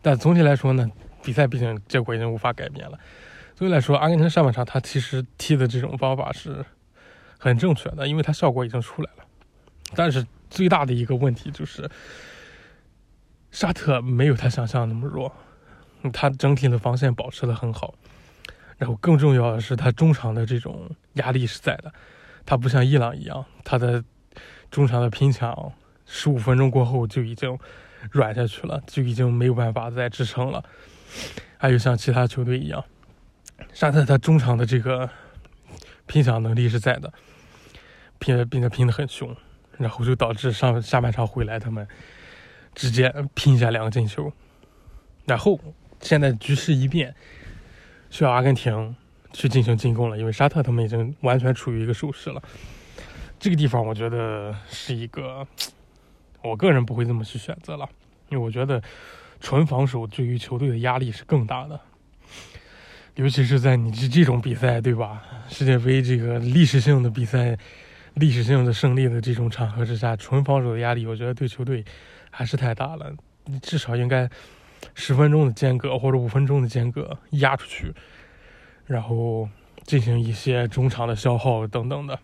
[0.01, 0.89] 但总体来说呢，
[1.23, 2.99] 比赛毕竟结果已经无法改变了。
[3.57, 6.63] 所以来说，阿根廷上半场他其实踢的这种方法是
[7.39, 9.23] 很正确的，因为他效果已经出来了。
[9.95, 11.89] 但是最大的一个问题就是，
[13.49, 15.33] 沙特没有他想象那么弱，
[16.13, 17.95] 他整体的防线保持的很好。
[18.77, 21.91] 然后更重要的是，他中场的这种压力是在的，
[22.45, 24.03] 他不像伊朗一样，他的
[24.69, 25.73] 中场的拼抢
[26.05, 27.57] 十五分钟过后就已经。
[28.11, 30.63] 软下去了，就已经没有办法再支撑了。
[31.57, 32.85] 还有像其他球队一样，
[33.73, 35.09] 沙特他中场的这个
[36.05, 37.11] 拼抢能力是在的，
[38.19, 39.35] 拼并且拼得很凶，
[39.77, 41.87] 然后就导致上下半场回来他们
[42.73, 44.31] 直接拼下两个进球，
[45.25, 45.59] 然后
[45.99, 47.13] 现在局势一变，
[48.09, 48.95] 需要阿根廷
[49.33, 52.41] 去进行进攻了，因为沙特他们已经完全处于一个守势了。
[53.39, 55.45] 这个地方我觉得是一个，
[56.41, 57.87] 我个人不会这么去选择了，
[58.29, 58.81] 因为我觉得
[59.39, 61.79] 纯防守对于球队的压力是更大的。
[63.17, 65.23] 尤其是在你这这种比赛，对吧？
[65.49, 67.57] 世界杯这个历史性的比赛、
[68.13, 71.83] 历史性的胜利的这种场合之下，纯防守的压力，我觉得对球队
[72.29, 73.11] 还是太大了。
[73.45, 74.29] 你至少应该
[74.93, 77.91] 十分钟的间隔或者五分钟的间隔压出去，
[78.85, 79.49] 然后
[79.83, 82.19] 进行一些中场的消耗等等的。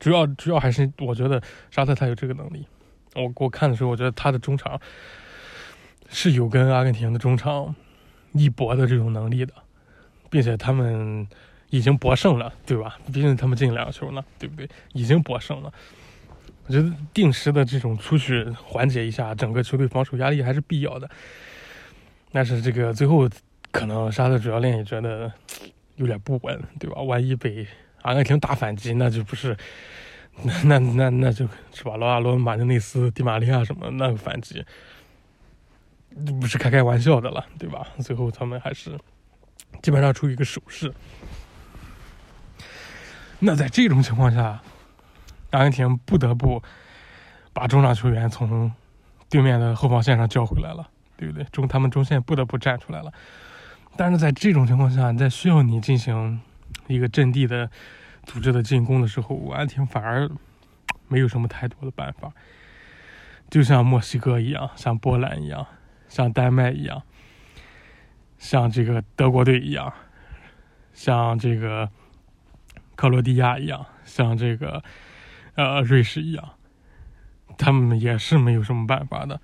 [0.00, 2.66] 主要主要还是我觉得沙特他有这个能力。
[3.14, 4.80] 我我看的时候，我觉得他的中场
[6.08, 7.72] 是有跟阿根廷的中场。
[8.32, 9.52] 一搏的这种能力的，
[10.28, 11.26] 并且他们
[11.70, 12.98] 已经搏胜了，对吧？
[13.12, 14.68] 毕竟他们进两个球呢，对不对？
[14.92, 15.72] 已经搏胜了。
[16.66, 21.10] 我觉得定时的这种出去缓解一下整个球队防守压力还是必要的。
[22.30, 23.28] 但是这个最后
[23.72, 25.32] 可能沙特主教练也觉得
[25.96, 27.02] 有点不稳，对吧？
[27.02, 27.66] 万一被
[28.02, 29.56] 阿根廷打反击，那就不是
[30.64, 31.96] 那那那那就是吧？
[31.96, 34.64] 罗阿罗、马丁内斯、迪马利亚什么那个反击。
[36.40, 37.86] 不是开开玩笑的了，对吧？
[38.00, 38.98] 最后他们还是
[39.82, 40.92] 基本上处于一个守势。
[43.38, 44.60] 那在这种情况下，
[45.50, 46.62] 阿根廷不得不
[47.52, 48.70] 把中场球员从
[49.28, 51.44] 对面的后防线上叫回来了，对不对？
[51.44, 53.12] 中他们中线不得不站出来了。
[53.96, 56.40] 但是在这种情况下，在需要你进行
[56.86, 57.70] 一个阵地的
[58.24, 60.28] 组织的进攻的时候，阿根廷反而
[61.08, 62.30] 没有什么太多的办法，
[63.48, 65.66] 就像墨西哥一样，像波兰一样。
[66.10, 67.02] 像丹麦一样，
[68.36, 69.92] 像这个德国队一样，
[70.92, 71.88] 像这个
[72.96, 74.82] 克罗地亚一样，像这个
[75.54, 76.50] 呃瑞士一样，
[77.56, 79.40] 他们也是没有什么办法的。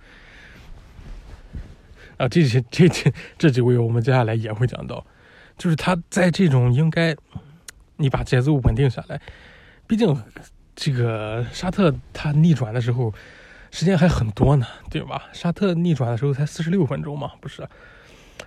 [2.17, 5.07] 啊，这些这这这几位我们接下来也会讲到，
[5.57, 7.15] 就是他在这种应该
[7.97, 9.21] 你把节奏稳定下来，
[9.87, 10.21] 毕竟
[10.75, 13.15] 这个沙特他逆转的时候。
[13.77, 15.25] 时间还很多呢，对吧？
[15.35, 17.69] 沙特逆转的时候才四十六分钟嘛，不是？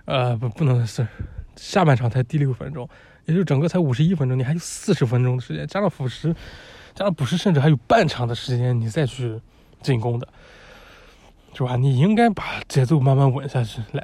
[0.06, 1.08] 呃，不，不能是
[1.56, 2.89] 下半场才第六分钟，
[3.26, 6.34] 也就整个才五十一分钟，你还有四十分钟的时间，加上补时，
[6.96, 9.39] 加上补时，甚至还有半场的时间，你再去
[9.84, 10.28] 进攻的，
[11.54, 11.76] 是吧？
[11.76, 14.04] 你应该把节奏慢慢稳下去来，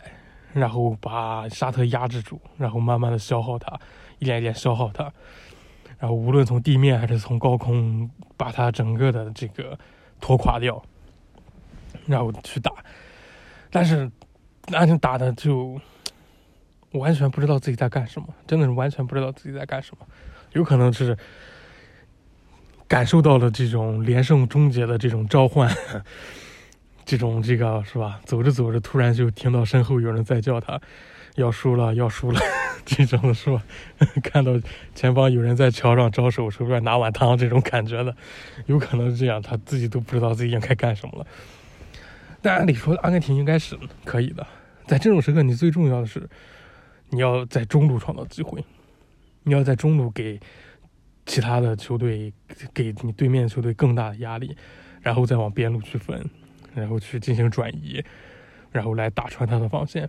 [0.54, 3.76] 然后把沙特压制住，然后慢慢的消耗它，
[4.20, 5.12] 一点一点消耗它，
[5.98, 8.08] 然后无论从地面还是从高空，
[8.38, 9.76] 把它整个的这个
[10.22, 10.80] 拖垮掉。
[12.08, 12.72] 然后去打，
[13.70, 14.10] 但是
[14.68, 15.80] 那天打的就
[16.92, 20.06] 完全不知道自己在干什么，真的是完全不知道自己在干什么。
[20.54, 21.18] 有可能是
[22.88, 25.70] 感受到了这种连胜终结的这种召唤，
[27.04, 28.22] 这种这个是吧？
[28.26, 30.80] 走着走着，突然就听到身后有人在叫他
[31.36, 32.40] 要输了，要输了，
[32.86, 33.62] 这种是吧？
[34.24, 34.54] 看到
[34.94, 38.16] 前方有人在桥上招手，手边拿碗汤，这种感觉的，
[38.68, 41.28] 有可能是这样，他自己都不知道自己应该干什么了。
[42.46, 44.46] 但按理说，阿根廷应该是可以的。
[44.86, 46.30] 在这种时刻，你最重要的是，
[47.10, 48.64] 你要在中路创造机会，
[49.42, 50.40] 你要在中路给
[51.26, 52.32] 其他的球队，
[52.72, 54.56] 给你对面球队更大的压力，
[55.02, 56.24] 然后再往边路去分，
[56.76, 58.00] 然后去进行转移，
[58.72, 60.08] 然后来打穿他的防线。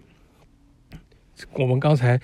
[1.54, 2.20] 我们刚才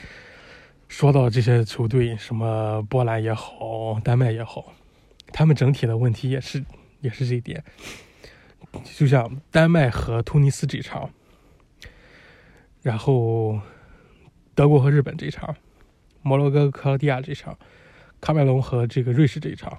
[0.88, 4.75] 说到这些球队，什么波兰也好，丹麦也好，
[5.33, 6.62] 他们整体的问题也是
[7.01, 7.64] 也是这一点。
[8.96, 11.11] 就像丹麦和突尼斯这一场，
[12.83, 13.61] 然后
[14.55, 15.55] 德国和日本这一场，
[16.22, 17.59] 摩洛哥、克罗地亚这一场，
[18.20, 19.79] 喀麦隆和这个瑞士这一场，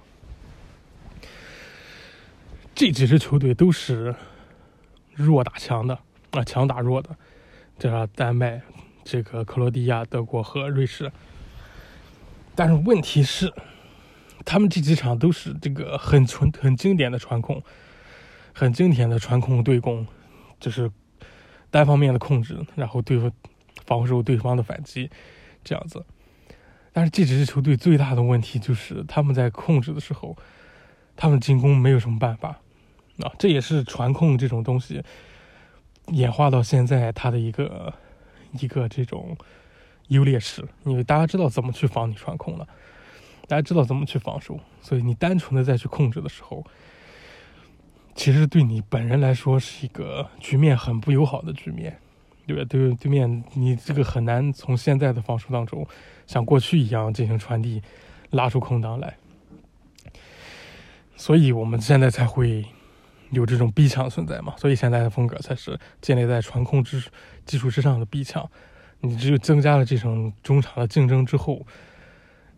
[2.76, 4.16] 这几支球队都是
[5.14, 6.00] 弱打强的。
[6.32, 7.16] 啊，强打弱的。
[7.78, 8.62] 这样丹麦、
[9.04, 11.12] 这个克罗地亚、德国和瑞士，
[12.56, 13.54] 但是问题是，
[14.44, 17.62] 他们这几场都是这个很纯、很经典的传控。
[18.54, 20.06] 很经典的传控对攻，
[20.60, 20.90] 就是
[21.72, 23.32] 单方面的控制，然后对付
[23.86, 25.10] 防守对方的反击，
[25.64, 26.06] 这样子。
[26.92, 30.38] 但是这支球队最大的问题就是他们在控制的时候，
[31.16, 32.60] 他们进攻没有什么办法。
[33.20, 35.04] 啊，这也是传控这种东西
[36.08, 37.94] 演化到现在它的一个
[38.60, 39.36] 一个这种
[40.08, 42.68] 优劣势，因为大家知道怎么去防你传控了，
[43.48, 46.64] 大家知道怎么去防守，所以你单纯的再去控制的时候。
[48.16, 51.98] 其实对你本人来说是一个局面很不友好的局面，
[52.46, 52.64] 对吧？
[52.70, 55.86] 对对面，你这个很难从现在的防守当中
[56.28, 57.82] 像过去一样进行传递
[58.30, 59.16] 拉出空档来。
[61.16, 62.66] 所以我们现在才会
[63.32, 64.54] 有这种逼抢存在嘛。
[64.58, 67.04] 所以现在的风格才是建立在传控之
[67.46, 68.50] 基础之上的逼抢。
[69.00, 71.66] 你只有增加了这种中场的竞争之后，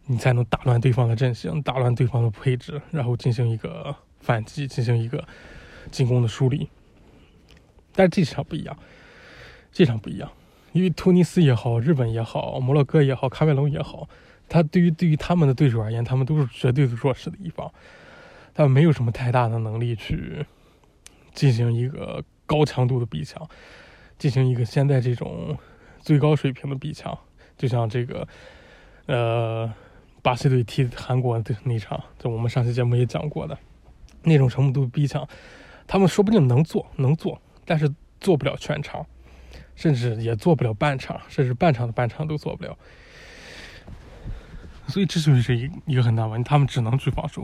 [0.05, 5.23] 你才能打乱对方的阵型，打乱对方的配置，然后进行一个反击，进行一个
[5.91, 6.67] 进攻的梳理。
[7.93, 8.75] 但是这场不一样，
[9.71, 10.29] 这场不一样，
[10.73, 14.09] 因为突尼斯也好，日本也好，摩洛哥也好，喀麦隆也好，
[14.49, 17.71] 他对于对于他们的对手而言，他们都是绝对的弱势的一方，
[18.53, 20.45] 他们没有什么太大的能力去
[21.33, 23.47] 进行一个高强度的逼抢，
[24.17, 25.57] 进行一个现在这种
[26.01, 27.17] 最高水平的逼抢，
[27.57, 28.27] 就像这个
[29.05, 29.73] 呃
[30.21, 33.57] 巴西队踢韩国的那场，这我们上期节目也讲过的
[34.25, 35.27] 那种程度的逼抢，
[35.87, 37.41] 他们说不定能做，能做。
[37.65, 39.05] 但是做不了全场，
[39.75, 42.77] 甚至也做不了半场，甚至半场的半场都做不了。
[44.87, 47.43] 所以这就是一一个很大问题，他们只能去防守。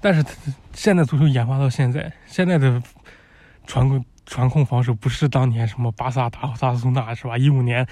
[0.00, 0.24] 但是
[0.72, 2.82] 现在足球演化到现在，现在的
[3.66, 7.36] 传控传控防守不是当年什么巴萨打奥萨苏纳是吧？
[7.36, 7.86] 一五年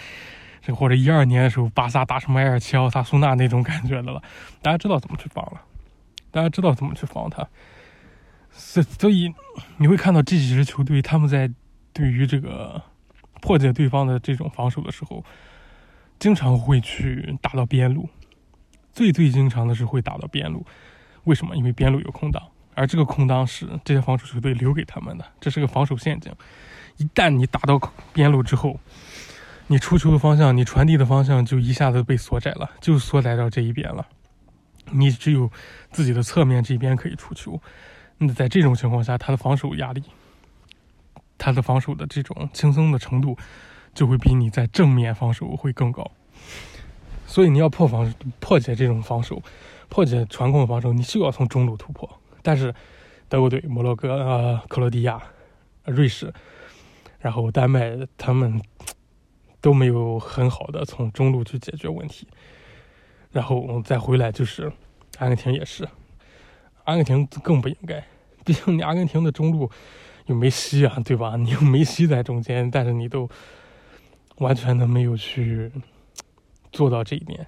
[0.62, 4.22] 这或者一二年的时候，巴萨打什么埃尔切奥萨苏纳那种感觉的了。
[4.62, 5.61] 大家知道怎么去防了，
[6.31, 7.46] 大家知道怎么去防他。
[8.59, 9.33] 所以
[9.77, 11.49] 你会看到这几支球队，他们在
[11.92, 12.83] 对于这个
[13.40, 15.25] 破解对方的这种防守的时候，
[16.18, 18.09] 经常会去打到边路。
[18.92, 20.66] 最最经常的是会打到边路，
[21.23, 21.55] 为什么？
[21.57, 22.42] 因为边路有空档，
[22.75, 26.35] 而这个空档是这些防守球队留给他们的，这是个防守陷阱。
[26.97, 27.81] 一旦你打到
[28.12, 28.81] 边路之后，
[29.68, 34.05] 你出球的方向，你传递的方向就一下子被缩窄了，就缩窄到这一边了。
[34.90, 35.49] 你只有
[35.92, 37.62] 自己的侧面这边可以出球。
[38.19, 40.03] 那在这种情况下，他的防守压力，
[41.39, 43.37] 他的防守的这种轻松的程度，
[43.95, 46.11] 就会比你在正面防守会更高。
[47.27, 49.43] 所以你要破防破解这种防守，
[49.89, 52.09] 破解传控防守，你就要从中路突破。
[52.43, 52.75] 但是
[53.29, 55.23] 德国队、摩洛哥、呃克罗地亚、
[55.85, 56.33] 瑞士，
[57.21, 58.61] 然后丹麦，他们
[59.61, 62.27] 都没有很好的从中路去解决问题。
[63.31, 64.73] 然后再回来就是
[65.19, 65.87] 阿根廷也是。
[66.88, 68.03] 阿根廷更不应该，
[68.46, 69.70] 毕竟你阿根廷的中路
[70.24, 71.37] 有梅西啊，对吧？
[71.38, 73.29] 你有梅西在中间，但是你都
[74.38, 75.70] 完全的没有去
[76.72, 77.46] 做到这一点。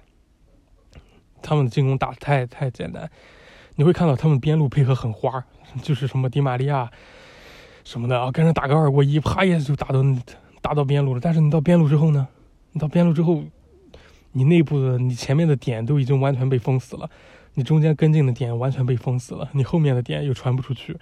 [1.41, 3.09] 他们的进攻打太太简单，
[3.77, 5.43] 你会看到他们边路配合很花，
[5.81, 6.91] 就是什么迪玛利亚
[7.83, 10.03] 什么的啊，跟人打个二过一，啪一下就打到
[10.61, 11.19] 打到边路了。
[11.19, 12.27] 但是你到边路之后呢？
[12.73, 13.43] 你到边路之后，
[14.33, 17.09] 你内部的你前面的点都已经完全被封死了。
[17.53, 20.97] 你中间跟进的点完全被封死了，你后面的点又传不出去，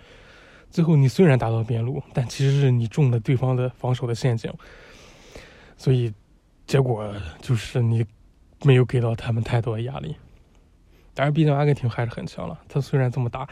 [0.71, 4.51] 最后你虽然打到边路，但其实是你中了对方的防守的陷阱，
[5.77, 6.13] 所以
[6.65, 8.05] 结果就是你
[8.63, 10.15] 没有给到他们太多的压力。
[11.13, 13.47] 当然，毕竟阿根廷还是很强了，他虽然这么打，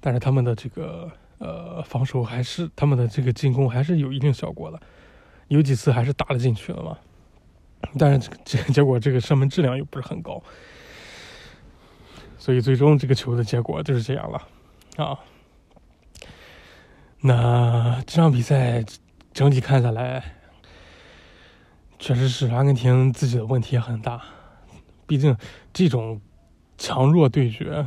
[0.00, 4.80] 但是他们的这个呃防守还是他们的这个进攻还是有一定效果的，
[5.48, 6.98] 有几次还是打了进去了嘛，
[7.98, 10.42] 但是结结果这个射门质量又不是很高。
[12.46, 14.40] 所以最终这个球的结果就是这样了，
[15.04, 15.18] 啊，
[17.18, 18.84] 那这场比赛
[19.32, 20.22] 整体看下来，
[21.98, 24.22] 确实是阿根廷自己的问题也很大，
[25.08, 25.36] 毕竟
[25.72, 26.20] 这种
[26.78, 27.84] 强弱对决、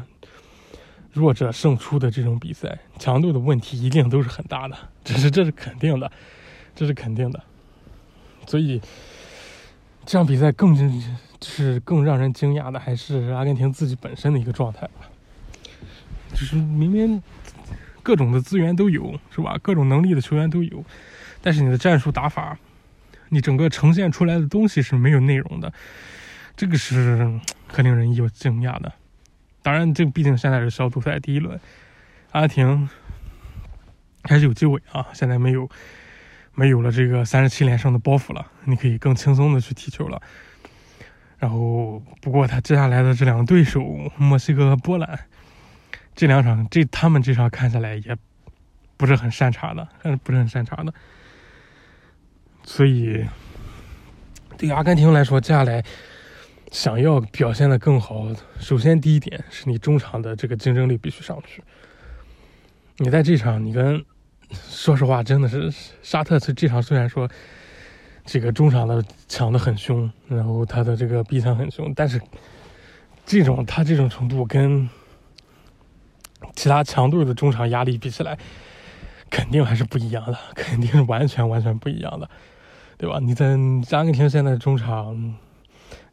[1.13, 6.11] 弱者胜出的这种比赛，强度的问题一定都是很大的，这是这是肯定的，
[6.75, 7.41] 这是肯定的，
[8.45, 8.81] 所以
[10.05, 10.75] 这场比赛更。
[11.41, 15.09] 是更让人惊讶的，还是阿根廷自己本身的一个状态吧？
[16.31, 17.21] 就是明明
[18.03, 19.57] 各种的资源都有，是吧？
[19.61, 20.83] 各种能力的球员都有，
[21.41, 22.57] 但是你的战术打法，
[23.29, 25.73] 你整个呈现出来的东西是没有内容的，
[26.55, 28.91] 这个是很令人有惊讶的。
[29.61, 31.59] 当然，这毕竟现在是小组赛第一轮，
[32.31, 32.89] 阿根廷
[34.23, 35.07] 还是有机会啊！
[35.13, 35.69] 现在没有
[36.53, 40.21] 没有了这个三十七连胜的包袱了，你可以更轻松的去踢球了。
[41.39, 43.81] 然后，不过他接下来的这两个对手，
[44.17, 45.17] 墨西哥和波兰，
[46.13, 48.13] 这两场，这他们这场看下来也
[48.97, 50.93] 不是很擅长的，还是不是很擅长的。
[52.65, 53.25] 所以，
[54.57, 55.81] 对阿根廷来说，接下来
[56.71, 58.27] 想要表现的更好，
[58.59, 61.63] 首先第一点是你中场的这个竞争力必须上去。
[62.97, 64.03] 你在这场，你跟
[64.51, 67.29] 说实话，真的是沙特这场虽然说。
[68.25, 72.21] 这个中场的抢的很凶，然后他的这个逼抢很凶，但是
[73.25, 74.89] 这种他这种程度跟
[76.55, 78.37] 其他强队的中场压力比起来，
[79.29, 82.29] 肯定还是不一样的，肯定是完全完全不一样的，
[82.97, 83.19] 对吧？
[83.19, 83.57] 你在
[83.97, 85.35] 阿根廷现在的中场，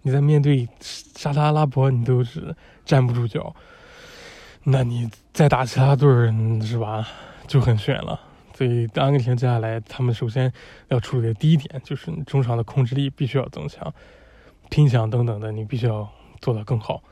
[0.03, 2.55] 你在面对沙特阿拉伯，你都是
[2.85, 3.55] 站不住脚，
[4.65, 6.11] 那你再打其他队
[6.63, 7.07] 是吧，
[7.47, 8.21] 就很悬了。
[8.57, 10.51] 所以阿根廷接下来他们首先
[10.89, 13.93] 要处理的第一点就是中场的控制力必须要增强，
[14.71, 16.09] 拼抢等等的你必须要
[16.41, 17.03] 做到更好。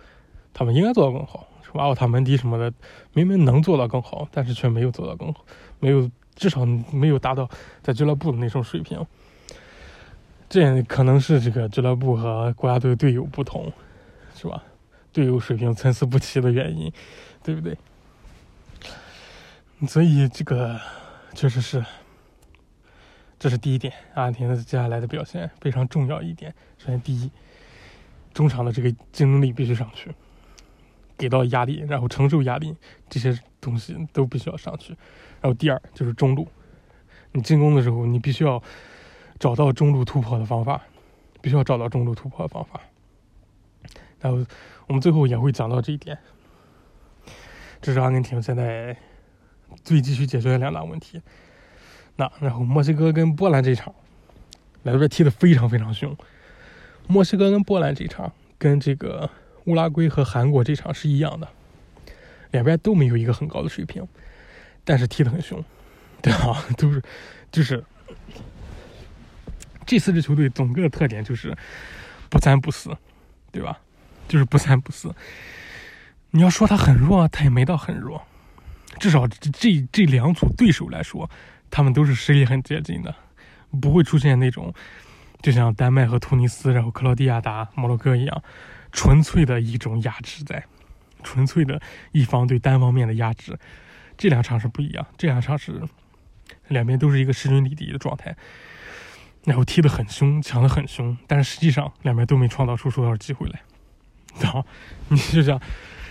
[0.54, 1.82] 他们应该做到更好，是吧？
[1.82, 2.72] 奥塔门迪什么的
[3.12, 5.44] 明明能做到更好，但是却没有做到更好，
[5.80, 7.46] 没有至少没有达到
[7.82, 9.04] 在俱乐部的那种水平。
[10.48, 13.70] 这可能是这个俱乐部和国家队队友不同，
[14.34, 14.62] 是吧？
[15.12, 16.90] 队友水平参差不齐的原因，
[17.42, 17.76] 对不对？
[19.86, 20.80] 所以这个
[21.34, 21.84] 确实是，
[23.38, 23.92] 这是第一点。
[24.14, 26.54] 阿根廷的接下来的表现非常重要一点。
[26.78, 27.30] 首先，第一，
[28.32, 30.14] 中场的这个竞争力必须上去，
[31.18, 32.74] 给到压力，然后承受压力，
[33.08, 34.96] 这些东西都必须要上去。
[35.40, 36.48] 然后第二就是中路，
[37.32, 38.62] 你进攻的时候，你必须要。
[39.40, 40.80] 找到中路突破的方法，
[41.42, 42.80] 必须要找到中路突破的方法。
[44.20, 44.46] 然后
[44.86, 46.16] 我们最后也会讲到这一点。
[47.82, 48.96] 这是阿根廷现在
[49.82, 51.20] 最急需解决的两大问题。
[52.16, 53.94] 那然后墨西哥跟波兰这场，
[54.82, 56.16] 两边踢的非常非常凶。
[57.06, 59.28] 墨西哥跟波兰这场跟这个
[59.64, 61.48] 乌拉圭和韩国这场是一样的，
[62.50, 64.06] 两边都没有一个很高的水平，
[64.84, 65.62] 但是踢的很凶，
[66.22, 66.64] 对吧？
[66.76, 67.02] 都是
[67.50, 67.84] 就是。
[69.86, 71.54] 这四支球队总个特点就是
[72.30, 72.96] 不三不四，
[73.52, 73.78] 对吧？
[74.26, 75.14] 就是不三不四。
[76.30, 78.22] 你要说他很弱，他也没到很弱。
[78.98, 81.28] 至少这这两组对手来说，
[81.70, 83.14] 他们都是实力很接近的，
[83.80, 84.72] 不会出现那种
[85.42, 88.42] 就像丹麦和突尼斯，然后克罗地亚打摩洛哥一样，
[88.92, 90.64] 纯粹的一种压制在，
[91.22, 91.80] 纯粹的
[92.12, 93.58] 一方对单方面的压制。
[94.16, 95.82] 这两场是不一样，这两场是
[96.68, 98.36] 两边都是一个势均力敌的状态。
[99.44, 103.60] 然后踢得很凶，抢得很凶，但是实际上两边都没创造出多少机会来。
[104.42, 104.64] 好，
[105.08, 105.60] 你就像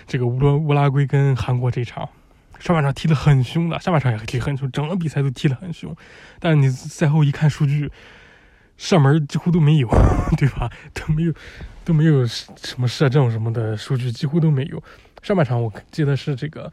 [0.06, 2.08] 这个乌拉乌拉圭跟韩国这场，
[2.64, 5.94] 上半场踢得很凶的，下半场也踢很凶，整个比赛都踢得很凶。
[6.40, 7.92] 但是你赛后一看数据，
[8.78, 9.90] 射门几乎都没有，
[10.38, 10.72] 对吧？
[10.94, 11.34] 都没有，
[11.84, 14.82] 都没有什么射正什么的数据，几乎都没有。
[15.22, 16.72] 上半场我记得是这个，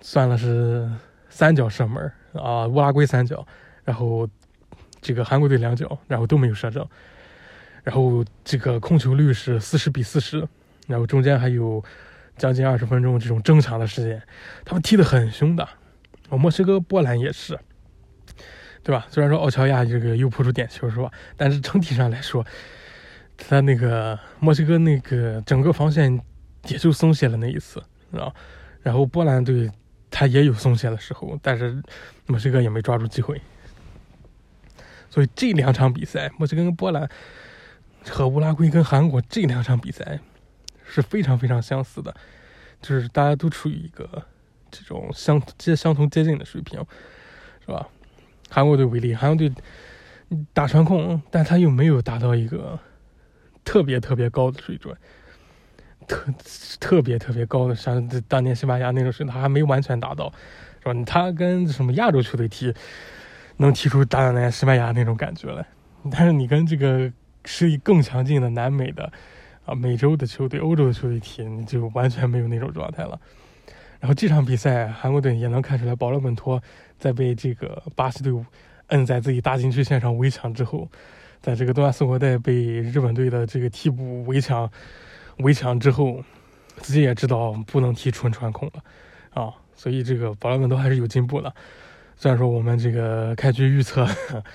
[0.00, 0.88] 算了是
[1.28, 3.44] 三脚射门啊，乌拉圭三脚，
[3.84, 4.28] 然后。
[5.06, 6.88] 这个韩国队两脚，然后都没有射正，
[7.82, 10.48] 然后这个控球率是四十比四十，
[10.86, 11.84] 然后中间还有
[12.36, 14.22] 将近二十分钟这种争抢的时间，
[14.64, 15.68] 他们踢得很凶的。
[16.30, 17.56] 墨西哥、波兰也是，
[18.82, 19.06] 对吧？
[19.08, 21.10] 虽然说奥乔亚这个又扑出点球是吧？
[21.36, 22.44] 但是整体上来说，
[23.36, 26.20] 他那个墨西哥那个整个防线
[26.66, 27.78] 也就松懈了那一次，
[28.12, 28.34] 啊，
[28.82, 29.70] 然后波兰队
[30.10, 31.80] 他也有松懈的时候，但是
[32.26, 33.40] 墨西哥也没抓住机会。
[35.08, 37.08] 所以这两场比赛，墨西哥跟波兰
[38.08, 40.18] 和乌拉圭跟韩国这两场比赛
[40.94, 42.14] 是非常非常相似的，
[42.80, 44.22] 就是大家都处于一个
[44.70, 46.78] 这种相接相同接近的水平，
[47.64, 47.88] 是吧？
[48.48, 49.52] 韩国队为例，韩国队
[50.52, 52.78] 打传控，但他又没有达到一个
[53.64, 54.96] 特别特别高的水准，
[56.06, 56.32] 特
[56.78, 60.32] 特别特别高的，像当年西班牙那种水平，他还没完全达到，
[60.82, 61.04] 是吧？
[61.04, 62.74] 他跟什么亚洲球队踢？
[63.56, 65.64] 能踢出打打西班牙那种感觉来，
[66.10, 67.12] 但是你跟这个
[67.44, 69.12] 实力更强劲的南美的
[69.64, 73.18] 啊美洲的球队、欧洲的球队踢，你就完全没有那种状态了。
[74.00, 76.62] 然后这场比赛，韩国队也能看出来，保罗本托
[76.98, 78.44] 在被这个巴西队伍
[78.88, 80.86] 摁在自己大禁区线上围抢之后，
[81.40, 84.70] 在这个东亚四国带被日本队的这个替补围抢
[85.38, 86.22] 围抢之后，
[86.76, 88.84] 自己也知道不能踢纯传控了
[89.32, 91.54] 啊，所以这个保罗本托还是有进步的。
[92.16, 94.06] 虽然说我们这个开局预测，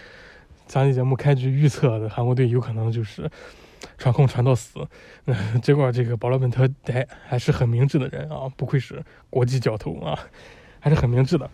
[0.69, 3.29] 详细节目开局预测的韩国队有可能就是
[3.97, 4.87] 传控传到死，
[5.25, 10.17] 嗯 结果这个保罗本特还还是很明智的人啊，不愧是国际角头啊，
[10.79, 11.49] 还是很明智的。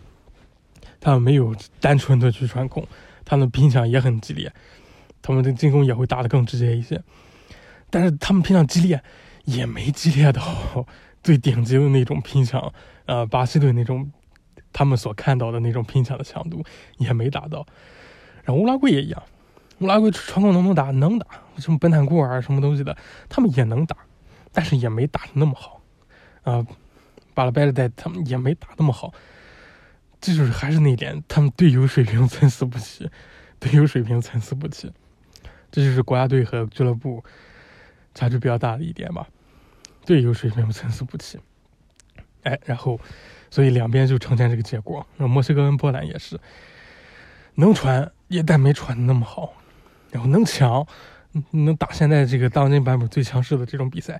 [1.00, 2.86] 他们没有单纯的去传控，
[3.24, 4.52] 他们拼抢也很激烈，
[5.22, 7.02] 他们的进攻也会打得更直接一些。
[7.90, 9.02] 但是他们拼抢激烈，
[9.44, 10.86] 也没激烈到
[11.22, 12.72] 最顶级的那种拼抢，
[13.06, 14.10] 呃，巴西队那种。
[14.72, 16.62] 他们所看到的那种拼抢的强度
[16.98, 17.66] 也没达到，
[18.44, 19.22] 然后乌拉圭也一样，
[19.78, 20.90] 乌拉圭传控能不能打？
[20.90, 21.26] 能打，
[21.58, 22.96] 什么本坦库尔什么东西的，
[23.28, 23.96] 他们也能打，
[24.52, 25.80] 但是也没打的那么好，
[26.42, 26.66] 啊，
[27.34, 29.12] 巴拉贝尔代他们也没打那么好，
[30.20, 33.10] 这就是还是那一点，他们队友水平参差不齐，
[33.58, 34.92] 队友水平参差不齐，
[35.70, 37.22] 这就是国家队和俱乐部
[38.14, 39.26] 差距比较大的一点吧，
[40.04, 41.38] 队友水平参差不齐，
[42.42, 42.98] 哎，然后。
[43.48, 45.06] 所以两边就呈现这个结果。
[45.16, 46.38] 那墨西哥跟波兰也是
[47.54, 49.54] 能传，也但没传的那么好。
[50.16, 50.86] 然后能抢，
[51.50, 54.18] 能打现在这个当今版本最强势的这种比赛，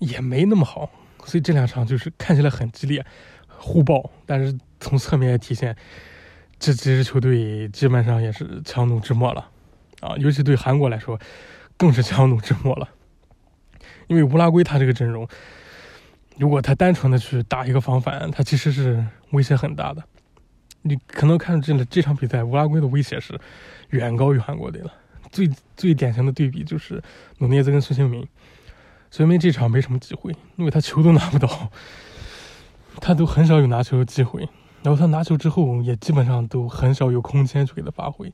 [0.00, 0.90] 也没那么好。
[1.24, 3.06] 所以这两场就是看起来很激烈，
[3.46, 5.76] 互爆，但是从侧面也体现，
[6.58, 9.48] 这几支球队基本上也是强弩之末了，
[10.00, 11.16] 啊，尤其对韩国来说，
[11.76, 12.88] 更是强弩之末了。
[14.08, 15.28] 因为乌拉圭他这个阵容，
[16.38, 20.02] 如果他单纯的去打一个防反，他其实是威胁很大的。
[20.82, 23.38] 你可能看这这场比赛，乌拉圭的威胁是
[23.90, 24.92] 远高于韩国队了。
[25.30, 27.02] 最最典型的对比就是
[27.38, 28.20] 努涅兹跟孙兴民。
[29.10, 31.70] 孙兴民这场没什么机会，因为他球都拿不到，
[33.00, 34.48] 他都很少有拿球的机会。
[34.82, 38.32] 然后他拿球之后，也基本上都很少有空间去给他发挥，是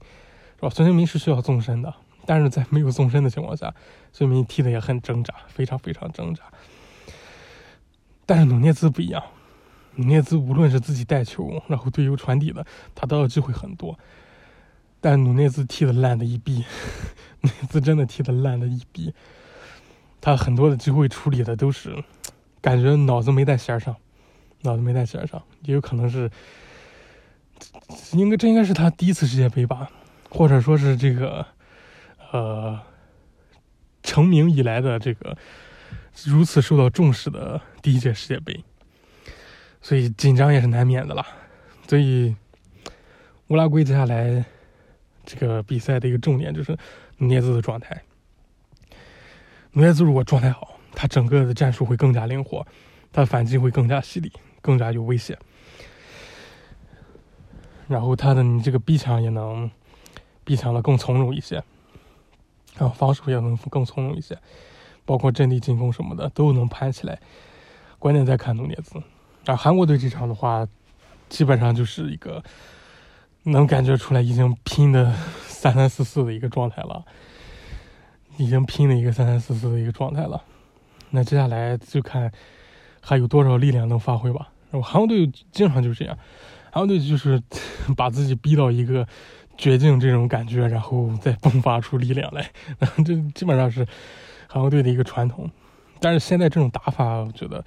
[0.60, 0.68] 吧？
[0.68, 1.92] 孙兴民是需要纵深的。
[2.24, 3.74] 但是在没有纵深的情况下，
[4.12, 6.42] 孙兴民踢的也很挣扎，非常非常挣扎。
[8.24, 9.22] 但是努涅兹不一样，
[9.94, 13.98] 努涅兹无论是自己带球，然后队友传递的，他得到机会很多。
[15.06, 16.64] 但努内兹踢的烂的一逼，
[17.42, 19.14] 努内兹真的踢的烂的一逼。
[20.20, 22.02] 他很多的机会处理的都是
[22.60, 23.94] 感觉脑子没在弦上，
[24.62, 26.28] 脑子没在弦上，也有可能是
[28.14, 29.88] 应该这应该是他第一次世界杯吧，
[30.28, 31.46] 或者说是这个。
[32.32, 32.80] 呃，
[34.02, 35.38] 成名以来的这个
[36.24, 38.64] 如此受到重视的第一届世界杯，
[39.80, 41.24] 所以紧张也是难免的啦。
[41.86, 42.34] 所以
[43.46, 44.44] 乌拉圭接下来
[45.26, 46.74] 这个比赛的一个重点就是
[47.18, 48.00] 努涅兹的状态。
[49.72, 52.66] 努涅兹如果状态好，他整个的战术会更加灵活，
[53.12, 55.36] 他反击会更加犀利，更加有威胁。
[57.88, 59.70] 然后他的你这个逼抢也能
[60.44, 61.62] 逼抢的更从容一些。
[62.78, 64.38] 然后，防守也能更从容一些，
[65.04, 67.18] 包括阵地进攻什么的都能盘起来。
[67.98, 69.02] 关键在看努涅兹。
[69.46, 70.66] 啊，韩国队这场的话，
[71.28, 72.42] 基本上就是一个
[73.46, 75.12] 能感觉出来已经拼的
[75.48, 77.04] 三三四四的一个状态了，
[78.36, 80.42] 已经拼的一个三三四四的一个状态了。
[81.10, 82.30] 那接下来就看
[83.00, 84.48] 还有多少力量能发挥吧。
[84.70, 86.18] 然后韩国队经常就是这样，
[86.70, 87.42] 韩国队就是
[87.96, 89.06] 把自己逼到一个。
[89.58, 92.50] 绝境这种感觉，然后再迸发出力量来，
[93.02, 93.86] 这基本上是
[94.46, 95.50] 韩国队的一个传统。
[95.98, 97.64] 但是现在这种打法，我觉得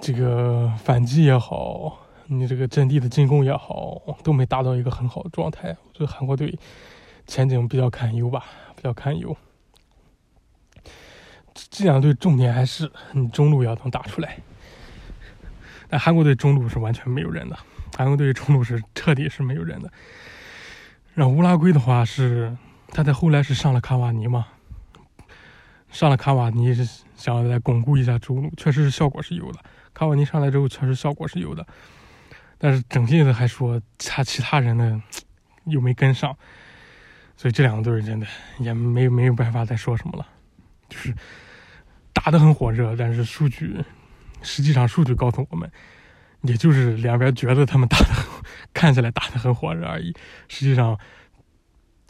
[0.00, 5.68] 这个反击也好，你这个阵地的进攻也好，都没达到一个很好的状态。
[5.68, 6.58] 我觉得韩国队
[7.26, 8.44] 前景比较堪忧吧，
[8.74, 9.36] 比较堪忧。
[11.70, 14.38] 这两队重点还是你中路要能打出来。
[15.88, 17.56] 但韩国队中路是完全没有人的，
[17.96, 19.92] 韩国队中路是彻底是没有人的。
[21.12, 22.56] 然后乌拉圭的话是，
[22.88, 24.46] 他在后来是上了卡瓦尼嘛，
[25.90, 29.60] 上了卡瓦尼是想要来巩固一下中路，确实是效果是有的。
[29.92, 31.64] 卡瓦尼上来之后确实效果是有的，
[32.58, 35.02] 但是整体的还说他其他人呢
[35.64, 36.36] 又 没跟上，
[37.36, 38.26] 所以这两个队真的
[38.58, 40.26] 也没没有办法再说什么了，
[40.88, 41.14] 就是
[42.12, 43.84] 打得很火热，但是数据
[44.42, 45.70] 实际上数据告诉我们。
[46.46, 48.06] 也就是两边觉得他们打的
[48.74, 50.14] 看起来打的很火热而已，
[50.46, 50.94] 实际上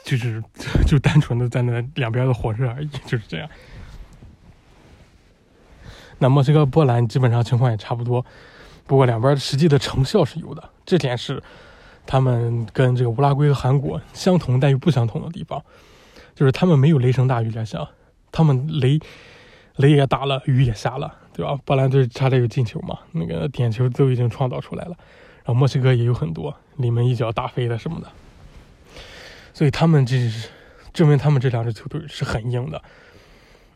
[0.02, 0.42] 就是
[0.88, 3.48] 就单纯的在那两边的火热而已， 就是这样。
[6.18, 8.26] 那墨西哥波兰基本上情况也差不多，
[8.86, 11.42] 不过两边实际的成效是有的，这点是
[12.06, 15.62] 他们跟这个乌拉圭和韩国相同但又不相同的地方，
[16.34, 17.88] 就是他们没有雷声大雨点小，
[18.30, 18.98] 他们雷
[19.76, 21.20] 雷也打了，雨也下了。
[21.36, 21.58] 对吧？
[21.64, 24.96] 波兰队差点有进球嘛，那个点球都已经创造出来了，
[25.38, 28.06] 然后墨西哥也有很多临门一脚打飞的什么的，
[29.52, 30.48] 所以他们这是
[30.92, 32.80] 证明他们这两支球队是很硬的。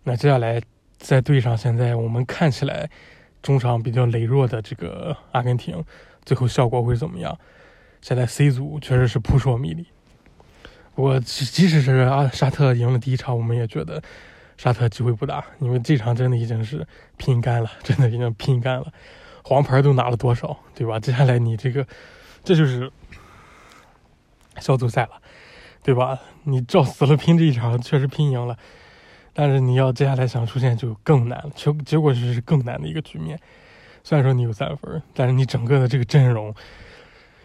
[0.04, 0.62] 那接下来
[0.98, 2.88] 再对上现在我们看起来
[3.43, 5.84] 中场比较羸弱的这个阿根廷，
[6.24, 7.39] 最后效果会怎么样？
[8.01, 9.86] 现在 C 组确实是扑朔迷离。
[10.95, 14.03] 我即使是阿沙特赢了第一场，我们也觉得。
[14.61, 16.84] 沙特机会不大，因为这场真的已经是
[17.16, 18.93] 拼干了，真的已经拼干了，
[19.45, 20.99] 黄牌都拿了多少，对吧？
[20.99, 21.86] 接下来你这个，
[22.43, 22.91] 这就是
[24.59, 25.11] 小组赛了，
[25.84, 26.18] 对吧？
[26.43, 28.59] 你照死了拼这一场，确实拼赢了，
[29.41, 33.39] 但是你要接下来想出线就更难了，结结果就是更难的一个局面。
[34.03, 36.53] 虽然说你有三分，但是你整个的这个阵容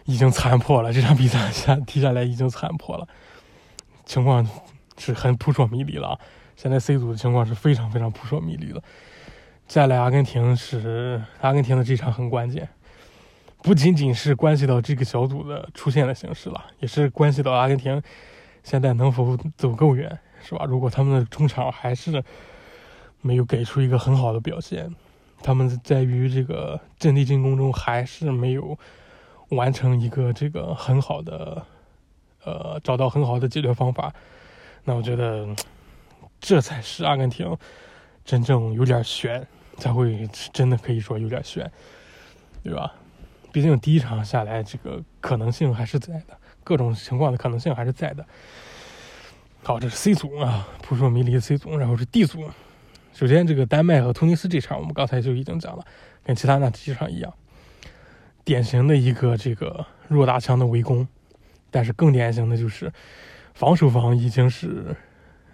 [0.04, 3.06] 已经残破了，这场比赛下踢下来已经残破了，
[4.04, 4.44] 情况
[4.98, 6.18] 是很扑朔迷离了。
[6.56, 8.80] 现在 C 组的情况是非常非常扑朔迷离的。
[9.68, 12.68] 接下来阿根廷是阿根廷的这场很关键，
[13.62, 18.02] 不仅仅是关系到这个小组的出现的形式了，也是关系到阿根廷
[18.64, 20.64] 现在能否走够远，是吧？
[20.64, 22.22] 如果他们的中场还是
[23.22, 24.94] 没有给出一个很好的表现，
[25.42, 28.78] 他们在于这个阵地进攻中还是没有
[29.48, 31.66] 完成一个这个很好的，
[32.44, 34.12] 呃，找到很好的解决方法，
[34.84, 35.48] 那我觉得。
[36.40, 37.56] 这才是阿根廷
[38.22, 39.46] 真正有点悬，
[39.78, 41.72] 才会真的可以说有点悬，
[42.62, 42.92] 对吧？
[43.50, 48.26] 毕竟第一场下来，这个可能性还是在的，各种情况的可能性还是在的。
[49.66, 52.44] 好，这是 C 组啊，扑朔迷离的 C 组，然后是 D 组。
[53.14, 55.82] 首先，这个丹麦和突尼斯这场，我们刚才就已经讲了，
[56.22, 57.32] 跟其他那几场一样，
[58.44, 61.08] 典型的一个这个弱大强的围攻，
[61.70, 62.92] 但是更典型的就是
[63.54, 64.94] 防守方已经是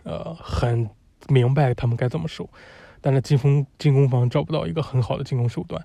[0.03, 0.91] 呃很
[1.29, 2.51] 明白他们该怎么守，
[3.01, 5.81] 但是进攻进攻方找不到一个很好的进攻手段。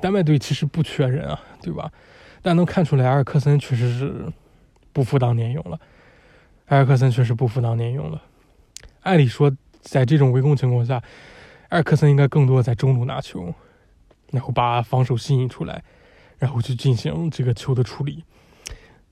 [0.00, 1.88] 丹麦队其实不缺人啊，对吧？
[2.42, 4.32] 但能看出来，阿尔克森确实是
[4.92, 5.78] 不负当年勇了。
[6.74, 8.20] 埃尔克森确实不负当年勇了。
[9.02, 10.96] 按理说，在这种围攻情况下，
[11.68, 13.54] 埃尔克森应该更多在中路拿球，
[14.32, 15.84] 然后把防守吸引出来，
[16.36, 18.24] 然后去进行这个球的处理。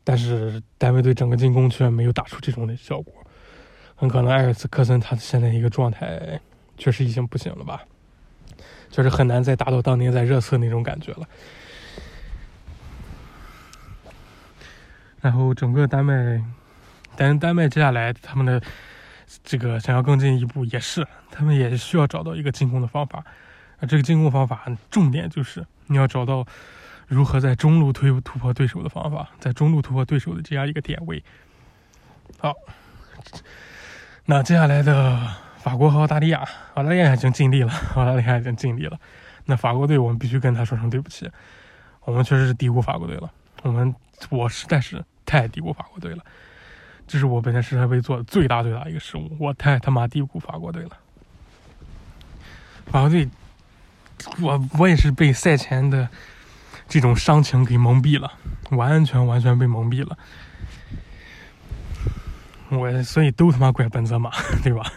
[0.02, 3.14] 但是丹麦队整个进攻却没有打出这种的效果，
[3.94, 6.40] 很可能埃尔斯克森他现在一个状态
[6.76, 7.84] 确实已经不行了吧，
[8.90, 11.28] 就是很难再达到当年在热刺那种感觉了。
[15.20, 16.42] 然后整个丹麦。
[17.16, 18.60] 但是丹麦接下来他们的
[19.44, 23.24] 这个想要更进一步，也是他们也需要找到一个进攻的方法。
[23.80, 26.46] 啊，这个进攻方法重点就是你要找到
[27.08, 31.22] 如何在中路推突破对手的方法，在中路突破对手的这样一个点位。
[32.38, 32.54] 好，
[34.24, 35.18] 那接下来的
[35.58, 36.44] 法国和澳大利亚，
[36.74, 38.98] 澳大利亚已经尽力了，澳大利亚已经尽力了。
[39.44, 41.28] 那法国队，我们必须跟他说声对不起，
[42.04, 43.30] 我们确实是低估法国队了。
[43.62, 43.94] 我们
[44.30, 46.24] 我实在是太低估法国队了。
[47.12, 50.92] 这是我本届世界杯做的最大最大一个失误，我太他妈低估法国队了。
[52.86, 53.28] 法国队，
[54.40, 56.08] 我我也是被赛前的
[56.88, 58.32] 这种伤情给蒙蔽了，
[58.70, 60.16] 完全完全被蒙蔽了。
[62.70, 64.30] 我所以都他妈怪本泽马，
[64.64, 64.90] 对吧？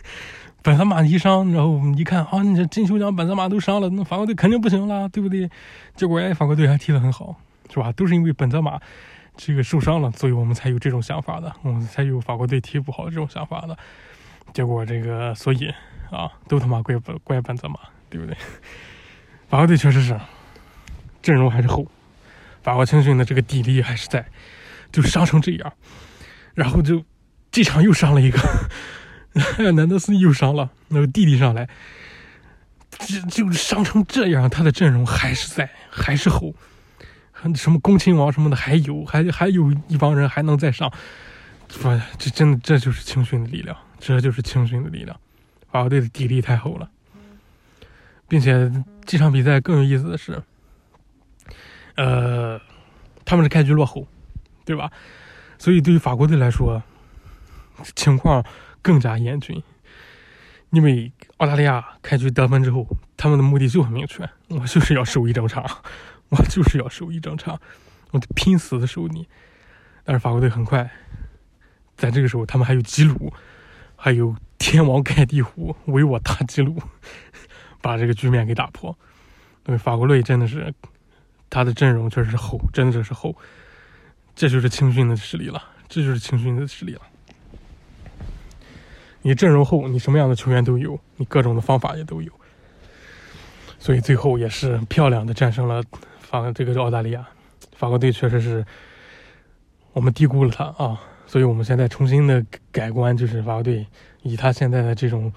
[0.64, 5.50] 本泽马一伤，然后一看啊，你这金球奖本泽马都伤了，那法国队肯定不行了，对不对？
[5.94, 7.36] 结果哎，法国队还踢得很好，
[7.68, 7.92] 是吧？
[7.92, 8.80] 都是因为本泽马。
[9.40, 13.78] 这个受伤了，所以我们才有这种想法的，我们才有法国队踢不好这种想法的。
[14.52, 15.72] 结果这个，所以
[16.10, 17.78] 啊，都他妈怪本怪本泽马，
[18.10, 18.36] 对不对？
[19.48, 20.18] 法国队确实是
[21.22, 21.86] 阵容还是厚，
[22.62, 24.26] 法国青训的这个底力还是在，
[24.90, 25.72] 就伤成这样，
[26.54, 27.04] 然后就
[27.52, 28.40] 这场又伤了一个，
[29.72, 31.68] 南德斯又伤了，那个弟弟上来，
[32.98, 36.52] 就就伤成这样，他的阵容还是在，还是厚。
[37.54, 40.92] 什么恭亲王什么的还有，还还有一帮人还能再上，
[41.68, 45.18] 不，这真的这就是青训的力量，这就是青训的力量。
[45.70, 46.90] 法国队的底力太厚了，
[48.26, 48.72] 并且
[49.04, 50.42] 这场比赛更有意思的是，
[51.96, 52.60] 呃，
[53.24, 54.06] 他们是开局落后，
[54.64, 54.90] 对吧？
[55.58, 56.82] 所以对于法国队来说，
[57.94, 58.44] 情况
[58.80, 59.62] 更加严峻，
[60.70, 62.86] 因为澳大利亚开局得分之后，
[63.16, 65.64] 他们的目的就很明确，我就是要守一整场。
[66.30, 67.60] 我就是要守一整场，
[68.10, 69.28] 我得拼死的守你。
[70.04, 70.90] 但是法国队很快，
[71.96, 73.32] 在这个时候，他们还有吉鲁，
[73.96, 76.80] 还有天王盖地虎唯我大吉鲁，
[77.80, 78.96] 把这个局面给打破。
[79.66, 80.72] 因为法国队真的是，
[81.50, 83.36] 他的阵容确实是厚，真的是厚。
[84.34, 87.02] 这就是青训的实力了，这就是青训的实力了。
[89.20, 92.32] 你阵容厚，你什么样的球员都有，你各种的方法也都有，
[93.78, 95.82] 所以最后也是漂亮的战胜了。
[96.30, 97.26] 法这个是澳大利亚，
[97.74, 98.62] 法国队确实是
[99.94, 103.86] 我们低估了他啊，所以我们现在重新的改观，就是法国队
[104.20, 105.32] 以他现在的这种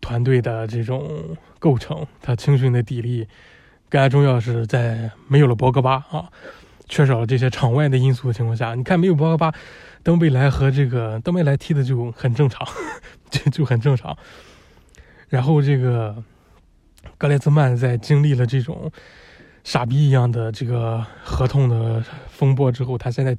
[0.00, 3.28] 团队的这种构成，他青训的底力，
[3.90, 6.30] 更加重要是在没有了博格巴啊，
[6.88, 9.52] 缺少了这些场外的因素的情况下，你看没有博格巴，
[10.02, 12.66] 登贝莱和这个登贝莱踢的就很正常，
[13.28, 14.16] 就就很正常，
[15.28, 16.24] 然后这个
[17.18, 18.90] 格雷兹曼在经历了这种。
[19.66, 23.36] 傻逼一样的这个合同的风波之后，他现在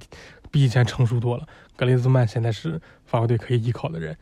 [0.52, 1.48] 比以前成熟多了。
[1.78, 4.18] 格雷兹曼现在是法国队可以依靠的人，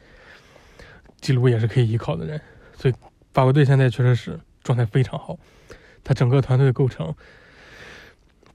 [1.19, 2.39] 基鲁也是可以依靠的人，
[2.77, 2.93] 所以
[3.33, 5.35] 法国队现在确实是状态非常好。
[6.03, 7.11] 他整个团队的构成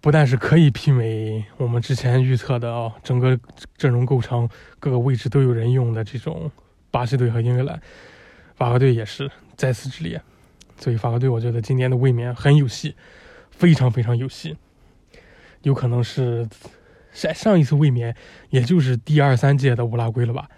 [0.01, 3.37] 不但是可以媲美我们之前预测的啊，整个
[3.77, 4.49] 阵容构成
[4.79, 6.49] 各个位置都有人用的这种
[6.93, 7.83] 巴西队和英格兰，
[8.55, 10.23] 法国队也是在此之列。
[10.79, 12.95] 所以法国队我觉得今年的卫冕很有戏。
[13.61, 14.57] 非常非常有戏，
[15.61, 16.49] 有可能是
[17.13, 18.17] 上上一次卫冕，
[18.49, 20.49] 也就是第二三届的乌拉圭了吧，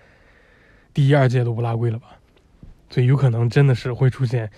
[0.95, 2.17] 第一二届的乌拉圭了吧，
[2.91, 4.49] 所以有可能真的是会出现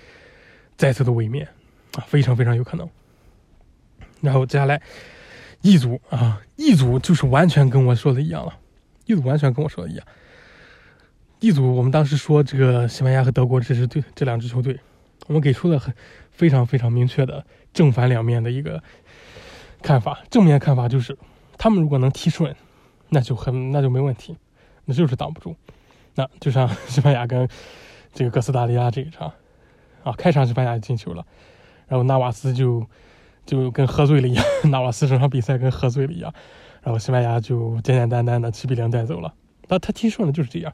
[0.76, 1.48] 再次的卫冕
[1.94, 2.86] 啊，非常非常有可能。
[4.20, 4.82] 然后接下来
[5.62, 8.54] 一组啊，一组就是完全跟我说的一样了，
[9.06, 10.06] 一组完全跟我说的一样，
[11.40, 14.78] 一组我们当时说这个西班牙和德国这支队这两支球队，
[15.28, 15.94] 我们给出了很
[16.30, 18.82] 非常非常明确的正反两面的一个
[19.82, 20.20] 看法。
[20.30, 21.18] 正面看法就是
[21.58, 22.56] 他们如果能踢顺，
[23.10, 24.34] 那就很那就没问题，
[24.86, 25.54] 那就是挡不住。
[26.14, 27.46] 那就像西班牙跟
[28.12, 29.32] 这个哥斯达黎加这一场
[30.04, 31.26] 啊，开场西班牙就进球了，
[31.88, 32.86] 然后纳瓦斯就
[33.44, 36.32] 就跟喝醉了一样， 纳瓦斯整场比赛跟喝醉了一样，
[36.82, 39.34] 然后西班牙就简简单单的七比零带走了。
[39.68, 40.72] 那他踢顺了就是这样，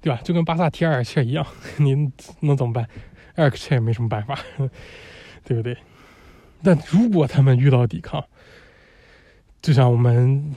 [0.00, 0.18] 对吧？
[0.24, 1.46] 就跟巴萨踢埃尔切一样，
[1.78, 1.94] 你
[2.40, 2.88] 能怎么办？
[3.34, 4.38] 埃尔切也没什么办法，
[5.44, 5.76] 对不对？
[6.64, 8.24] 但如果他们遇到抵抗，
[9.60, 10.54] 就像我们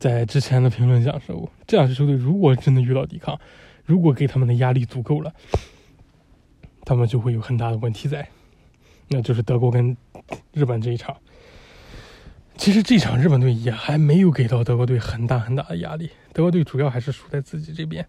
[0.00, 3.38] 在之前的评论讲说，这两支球队如果真的遇到抵抗，
[3.84, 5.32] 如果给他们的压力足够了，
[6.84, 8.26] 他们就会有很大的问题在，
[9.08, 9.96] 那就是德国跟
[10.52, 11.14] 日本这一场。
[12.56, 18.06] 其实这场日本队也还没有给到德国队很大很大的压力，德国队主要还是输在自己这边。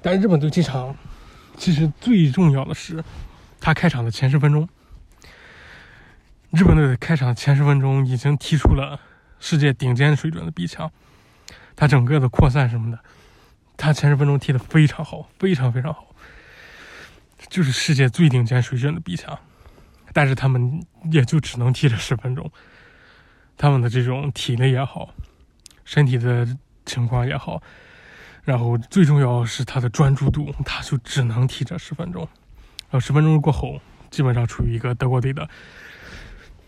[0.00, 0.96] 但日本队这场，
[1.56, 3.02] 其实最重要的是，
[3.60, 4.68] 他开场的前十分钟，
[6.52, 8.98] 日本队的开场前十分钟已经踢出了
[9.38, 10.90] 世界顶尖水准的逼抢，
[11.76, 12.98] 他整个的扩散什么的，
[13.76, 16.14] 他前十分钟踢得非常好，非常非常好，
[17.48, 19.38] 就是世界最顶尖水准的逼抢，
[20.12, 22.50] 但是他们也就只能踢这十分钟。
[23.56, 25.14] 他们的这种体力也好，
[25.84, 26.48] 身体的
[26.84, 27.62] 情况也好，
[28.42, 32.22] 然后最重要是他的专注度，他就只能踢这十分钟。
[32.90, 33.80] 然后十分钟过后，
[34.10, 35.48] 基本上处于一个德国队的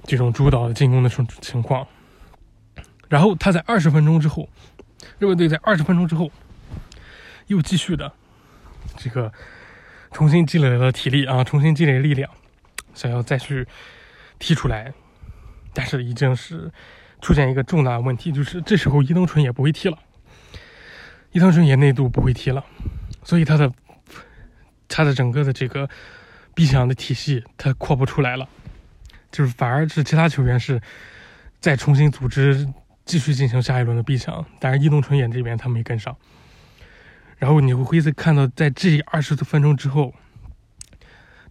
[0.04, 1.86] 这种主导的进攻的情情况。
[3.08, 4.48] 然后他在二十分钟之后，
[5.18, 6.30] 日本队在二十分钟之后
[7.48, 8.12] 又继续的
[8.96, 9.32] 这个
[10.10, 12.30] 重新积累了体力啊，重新积累力量，
[12.94, 13.66] 想要再去
[14.38, 14.92] 踢出来。
[15.74, 16.70] 但是已经是
[17.22, 19.98] 出现一个重大问题，就是这时候伊藤纯也不会踢了，
[21.30, 22.62] 伊藤纯也内度不会踢了，
[23.22, 23.72] 所以他的
[24.86, 25.88] 他的整个的这个
[26.54, 28.46] 逼抢的体系他扩不出来了，
[29.32, 30.80] 就是反而是其他球员是
[31.58, 32.68] 再重新组织
[33.04, 36.16] 继续进行下一轮的逼抢，但是伊东纯也这边他没跟上，
[37.38, 40.14] 然后你会再看到在这二十多分钟之后，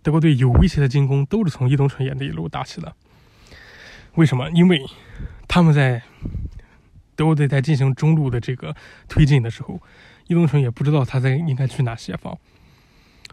[0.01, 2.93] 德国队有威胁的进攻都是从伊东纯也那一路打起的。
[4.15, 4.49] 为什么？
[4.51, 4.81] 因为
[5.47, 6.01] 他们在
[7.15, 8.75] 德国队在进行中路的这个
[9.07, 9.81] 推进的时候，
[10.27, 12.37] 伊东纯也不知道他在应该去哪协防，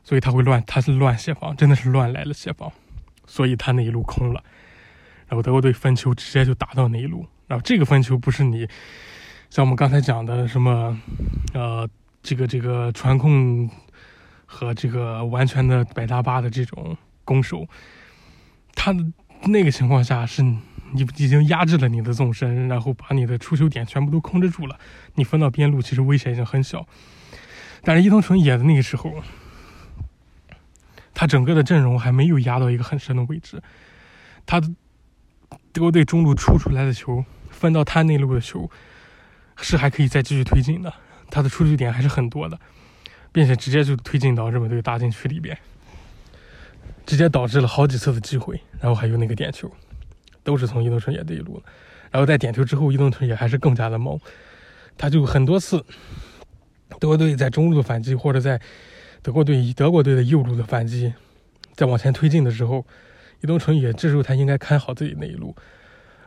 [0.04, 2.72] 所以他会乱，他是乱协防，真的是乱来了协防，
[3.28, 4.42] 所以他那一路空了，
[5.28, 8.66] 然后德国队分球直接就打到那一路，然后这个分球不是你
[9.48, 10.98] 像我们刚才讲的什么
[11.54, 11.88] 呃
[12.22, 13.70] 这个这个传控
[14.46, 17.64] 和这个完全的摆大巴的这种攻守，
[18.74, 18.92] 他
[19.44, 20.42] 那个情况下是。
[20.90, 24.78] 你已经压制了你的纵深，然后把你的出球点全部都控制住了。
[25.16, 26.86] 你分到边路，其实危险已经很小。
[27.82, 29.12] 但是伊藤纯也的那个时候，
[31.18, 33.60] 他整个的阵容还没有压到一个很深的位置。
[34.46, 34.60] 他
[35.72, 38.70] 德国队中路出出来的球，分到他内路的球，
[39.56, 40.94] 是还可以再继续推进的。
[41.28, 42.56] 他的出球点还是很多的，
[43.32, 45.58] 并且直接就推进到日本队大禁区里边，
[47.04, 49.68] 直接导致了好几次的机会，然后还有那个点球。
[50.44, 51.60] 都是从伊藤纯也这一路，
[52.12, 54.16] 然后在点球之后，伊藤纯也还是更加的猛，
[54.96, 55.84] 他就很多次
[57.00, 58.58] 德国队在中路的反击，或者在
[59.22, 61.12] 德国队以德国队的右路的反击，
[61.74, 62.84] 在往前推进的时候，
[63.40, 65.54] 伊东纯也这时候他应该看好自己那一路，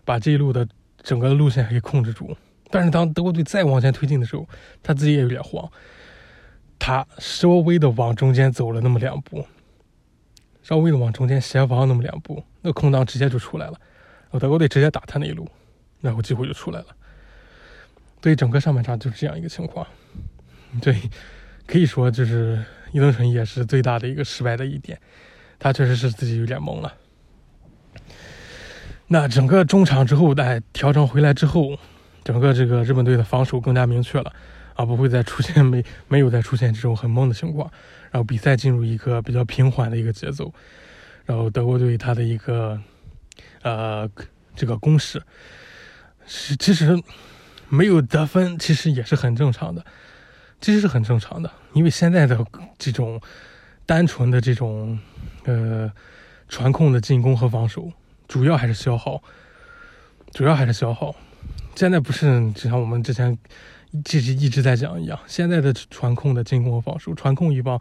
[0.05, 0.67] 把这一路的
[1.01, 2.35] 整个的路线给控制住。
[2.69, 4.47] 但是当德国队再往前推进的时候，
[4.81, 5.69] 他自己也有点慌，
[6.79, 9.45] 他稍微的往中间走了那么两步，
[10.63, 13.79] 稍微的往中间斜防那么两步，那空档直接就出来了。
[14.39, 15.45] 德国队直接打他那一路，
[15.99, 16.87] 然后机会就出来了。
[18.21, 19.85] 对整个上半场就是这样一个情况。
[20.81, 20.95] 对，
[21.67, 24.99] 可以说就是伊藤纯也是最大的一个失败的一点，
[25.59, 26.93] 他确实是自己有点懵了。
[29.07, 31.77] 那整个中场之后，在调整回来之后，
[32.23, 34.33] 整个这个日本队的防守更加明确了
[34.75, 37.71] 啊，不会再出现没没有再出现这种很懵的情况，
[38.11, 40.53] 然后比赛进入一个比较平缓的一个节奏，
[41.25, 42.79] 然后德国队他的一个。
[43.63, 44.09] 呃，
[44.55, 45.21] 这个攻势
[46.25, 46.99] 是其实
[47.69, 49.85] 没有得分，其实也是很正常的，
[50.61, 52.45] 其实是很正常的，因为现在的
[52.77, 53.19] 这种
[53.85, 54.97] 单纯的这种
[55.43, 55.91] 呃
[56.47, 57.91] 传控的进攻和防守，
[58.27, 59.21] 主要还是消耗，
[60.31, 61.13] 主要还是消耗。
[61.75, 63.37] 现在不是就像我们之前。
[63.93, 67.77] 一直一直在讲一样，现在的传控的进攻和防守，传控一帮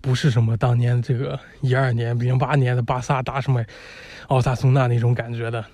[0.00, 3.64] 不是什么当年这个一二年、零八年的巴萨打什么
[4.26, 5.64] 奥萨松纳那种感觉的，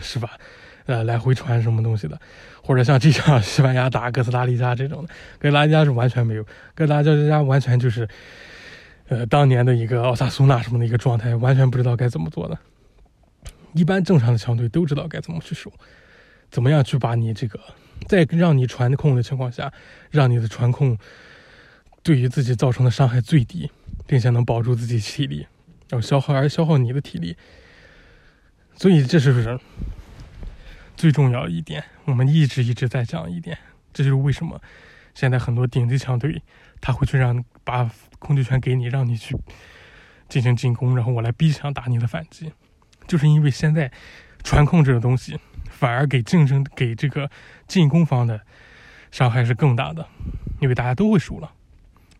[0.00, 0.38] 是吧？
[0.86, 2.16] 呃，来回传什么东西的，
[2.68, 5.08] 或者像这场西班牙打哥斯达黎加这种的，
[5.38, 6.44] 哥斯达黎加是完全没有，
[6.74, 8.06] 哥斯达黎加完全就是，
[9.08, 12.58] 呃，当年的一个奥萨苏纳什么的一个状态，完全不知道该怎么做的。
[13.72, 15.72] 一般正常的强队都知道该怎么去守，
[16.50, 17.58] 怎么样去把你这个，
[18.06, 19.72] 在让你传控的情况下，
[20.10, 20.98] 让你的传控
[22.02, 23.70] 对于自己造成的伤害最低，
[24.06, 25.46] 并且能保住自己体力，
[25.88, 27.34] 然后消耗而消耗你的体力。
[28.76, 29.58] 所以这是不是？
[30.98, 33.56] 最重要的一点，我们一直一直在讲一点，
[33.92, 34.60] 这就是为什么
[35.14, 36.42] 现在很多顶级强队
[36.80, 37.88] 他会去让把
[38.18, 39.36] 控制权给你，让你去
[40.28, 42.52] 进行进攻，然后我来逼抢打你的反击，
[43.06, 43.92] 就是因为现在
[44.42, 45.38] 传控这个东西
[45.70, 47.30] 反而给竞争给这个
[47.68, 48.40] 进攻方的
[49.12, 50.04] 伤害是更大的，
[50.60, 51.52] 因为大家都会输了，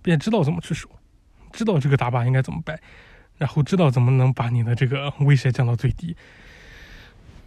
[0.03, 0.89] 并且知道怎么去输，
[1.51, 2.81] 知道这个打靶应该怎么摆，
[3.39, 6.17] 然后知道怎么能把你的这个威胁降到最低。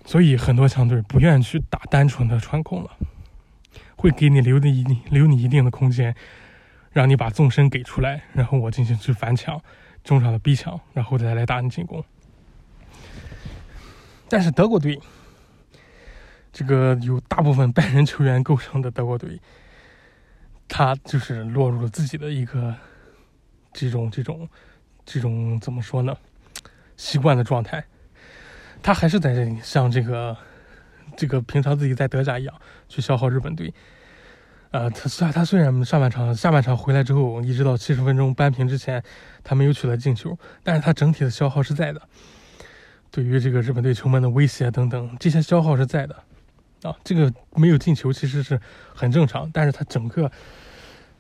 [0.06, 2.90] 所以很多强队不愿意去打单纯的传控了，
[3.96, 6.14] 会给你留的一留你一定的空间，
[6.92, 9.62] 让你把纵深给出来，然后我进行去反抢，
[10.04, 12.04] 中场的逼抢，然后再来打你进攻。
[14.28, 15.00] 但是德国队，
[16.52, 19.40] 这个有大部分拜仁球员构成的德国队，
[20.68, 22.76] 他就是落入了自己的一个
[23.72, 24.50] 这种这种
[25.06, 26.18] 这种怎么说呢？
[26.98, 27.86] 习惯的状态。
[28.82, 30.36] 他还是在这里像这个，
[31.16, 32.56] 这个平常自己在德甲一样
[32.88, 33.74] 去消耗日本队。
[34.72, 39.04] 呃，他虽然他虽然上半场、下半场回来之后，一直到七十分钟扳平之前，
[39.44, 42.02] 他没有取得进球，但是他整体的消耗是在的。
[43.12, 46.16] 对于这个日本队球门的威胁等等，这些消耗是在的。
[46.84, 48.60] 啊，这个没有进球其实是
[48.96, 50.32] 很正常，但是他整个，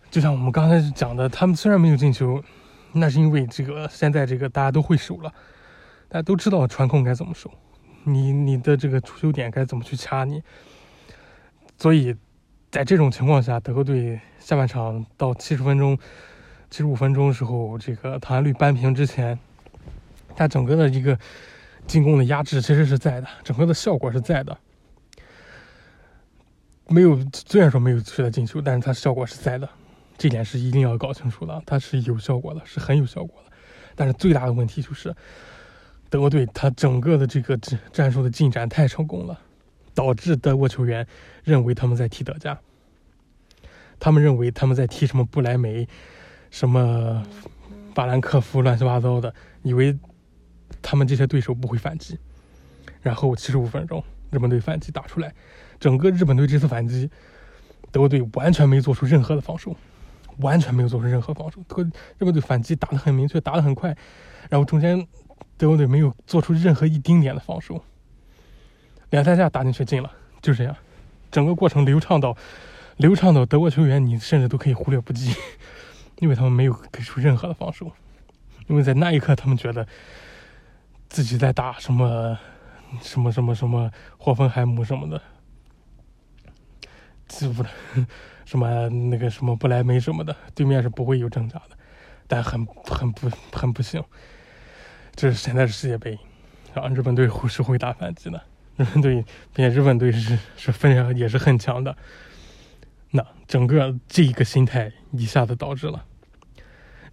[0.09, 2.41] 就像我们刚才讲的，他们虽然没有进球，
[2.93, 5.31] 那是因为这个现在这个大家都会守了。
[6.11, 7.49] 大家都知道传控该怎么守，
[8.03, 10.43] 你你的这个出球点该怎么去掐你，
[11.77, 12.13] 所以
[12.69, 15.97] 在这种情况下，德国队下半场到七十分钟、
[16.69, 19.39] 七十五分钟时候，这个唐安绿扳平之前，
[20.35, 21.17] 他整个的一个
[21.87, 24.57] 进攻的压制其实是在的，整个的效果是在的，
[26.89, 29.69] 没有虽然说没有取得进球，但是它效果是在的，
[30.17, 33.51] 这点是一定要搞清楚的，它是有效果的，是很有效果的，
[33.95, 35.15] 但是最大的问题就是。
[36.11, 39.39] 德国队他整个的这个战战术的进展太成功了，
[39.93, 41.07] 导致德国球员
[41.41, 42.59] 认为他们在踢德甲，
[43.97, 45.87] 他们认为他们在踢什么布莱梅、
[46.49, 47.25] 什么
[47.95, 49.33] 法兰克福乱七八糟的，
[49.63, 49.97] 以为
[50.81, 52.19] 他们这些对手不会反击。
[53.01, 55.33] 然后七十五分钟，日本队反击打出来，
[55.79, 57.09] 整个日本队这次反击，
[57.89, 59.73] 德国队完全没做出任何的防守，
[60.39, 61.63] 完全没有做出任何防守。
[61.69, 63.95] 特日本队反击打得很明确，打得很快，
[64.49, 65.07] 然后中间。
[65.61, 67.83] 德国队没有做出任何一丁点的防守，
[69.11, 70.75] 两三下打进去进了，就这样，
[71.29, 72.35] 整个过程流畅到
[72.97, 75.35] 流畅到德国球员你甚至都可以忽略不计，
[76.17, 77.91] 因为他们没有给出任何的防守，
[78.69, 79.87] 因为在那一刻他们觉得
[81.09, 82.35] 自己在打什么
[82.99, 85.21] 什么什么什么霍芬海姆什么的，
[87.27, 87.69] 记不得
[88.45, 91.77] 什么那个什么不莱梅什么的，对面是不会有挣扎的，
[92.27, 94.03] 但很很不很不幸。
[95.21, 96.17] 这是现在是世界杯，
[96.73, 98.43] 啊，日本队是会打反击的，
[98.75, 101.95] 日本队，并且日本队是是非常也是很强的。
[103.11, 106.03] 那整个这一个心态一下子导致了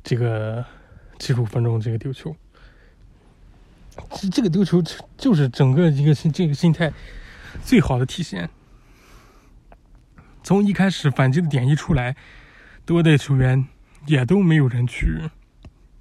[0.03, 0.65] 这个
[1.19, 2.35] 七十五分钟这个丢球，
[4.33, 4.83] 这个丢球
[5.19, 6.91] 就是整个一个心这个心态
[7.63, 8.49] 最好的体现。
[10.43, 12.17] 从一开始反击的点一出来，
[12.87, 13.67] 多的球员
[14.07, 15.29] 也都没有人去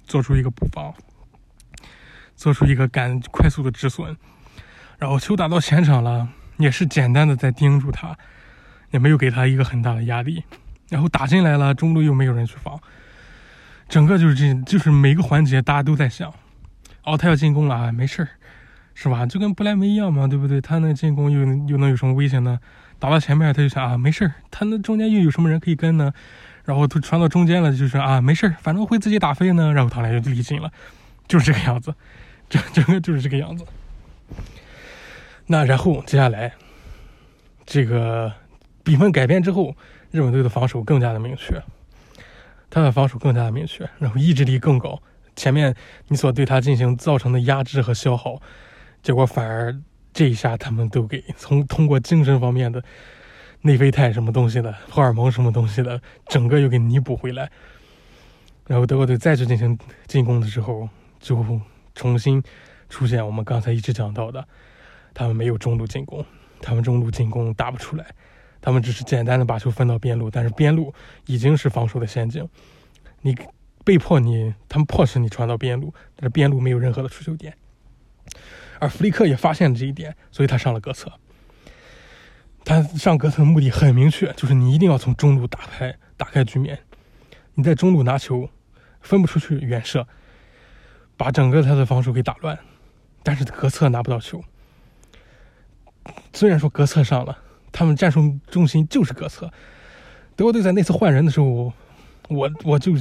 [0.06, 0.94] 做出一个补防。
[2.38, 4.16] 做出一个赶快速的止损，
[4.96, 8.16] 然后球打到前场了，也是简单的在盯住他，
[8.92, 10.44] 也没有给他一个很大的压力。
[10.88, 12.80] 然后打进来了，中路又没有人去防，
[13.88, 16.32] 整个就是这，就是每个环节大家都在想，
[17.04, 18.28] 哦，他要进攻了啊，没事儿，
[18.94, 19.26] 是吧？
[19.26, 20.60] 就跟布莱梅一样嘛，对不对？
[20.60, 22.58] 他那进攻又又能有什么危险呢？
[23.00, 26.12] 打到前面他就想啊，没事儿，他那中间又有什么人可以跟呢？
[26.64, 29.72] 然后都传到中间了，就是啊，没事儿，反正会自己打飞呢。
[29.72, 30.70] 然后他俩就离近了，
[31.26, 31.94] 就是这个样子。
[32.48, 33.64] 这整个就是这个样子。
[35.46, 36.52] 那然后接下来，
[37.64, 38.32] 这个
[38.82, 39.74] 比分改变之后，
[40.10, 41.62] 日本队的防守更加的明确，
[42.68, 45.00] 他的防守更加的明确，然后意志力更高。
[45.36, 45.74] 前面
[46.08, 48.40] 你所对他进行造成的压制和消耗，
[49.02, 49.74] 结果反而
[50.12, 52.82] 这一下他们都给从通过精神方面的
[53.62, 57.50] 内啡肽什么东西的荷尔蒙什么东西的，整个又给弥补回来。
[58.66, 60.88] 然后德国队再去进行进攻的时候，
[61.20, 61.42] 就。
[61.98, 62.40] 重新
[62.88, 64.46] 出现我们刚才一直讲到的，
[65.12, 66.24] 他们没有中路进攻，
[66.62, 68.06] 他们中路进攻打不出来，
[68.60, 70.94] 他们只是简单的把球分到边路，但是边路
[71.26, 72.48] 已经是防守的陷阱，
[73.22, 73.36] 你
[73.84, 77.52] 被迫你他们迫使你传到边路，但是边路没有任何的出球点。
[78.78, 81.10] 而弗里克也发现了这一点，所以他上了格策。
[82.64, 86.78] 他上格策的目的很明确，就是你一定要从中路打开打开局面，
[87.54, 88.48] 你在中路拿球
[89.00, 90.06] 分不出去远射，
[91.18, 92.58] 把整个他的防守给打乱。
[93.22, 94.42] 但是格策拿不到球。
[96.32, 97.36] 虽然说格策上了，
[97.70, 99.52] 他们战术中心就是格策。
[100.34, 101.72] 德国队在那次换人的时候，
[102.28, 102.92] 我我就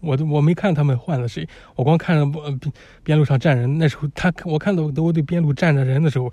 [0.00, 3.78] 我我没看他们换了谁，我光看着边边路上站人。
[3.78, 6.32] 那时候他我看到德国队边路站着人的时候，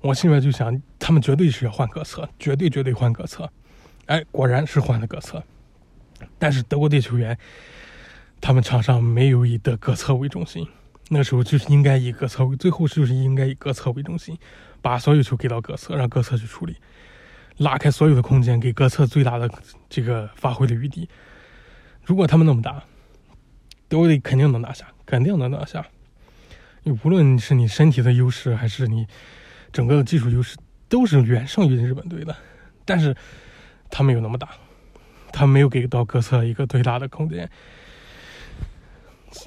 [0.00, 3.50] 我心里面就想，他们绝对是要换格策，绝对绝对换格策。
[4.06, 5.42] 哎，果然是换了格策。
[6.38, 7.36] 但是德国队球员，
[8.44, 10.68] 他们场上没有以德格策为中心。
[11.08, 14.36] 那时候就是应该以格策为，最后就是应该以格策为中心，
[14.82, 16.76] 把所有球给到格策，让格策去处理，
[17.56, 19.50] 拉开所有的空间，给格策最大的
[19.88, 21.08] 这个发挥的余地。
[22.04, 22.84] 如果他们那么打，
[23.88, 25.82] 德国队肯定能拿下，肯定能拿下。
[26.82, 29.06] 你无论是你身体的优势，还是你
[29.72, 30.58] 整个的技术优势，
[30.90, 32.36] 都是远胜于日本队的。
[32.84, 33.16] 但是
[33.88, 34.50] 他没有那么打，
[35.32, 37.50] 他没有给到格策一个最大的空间。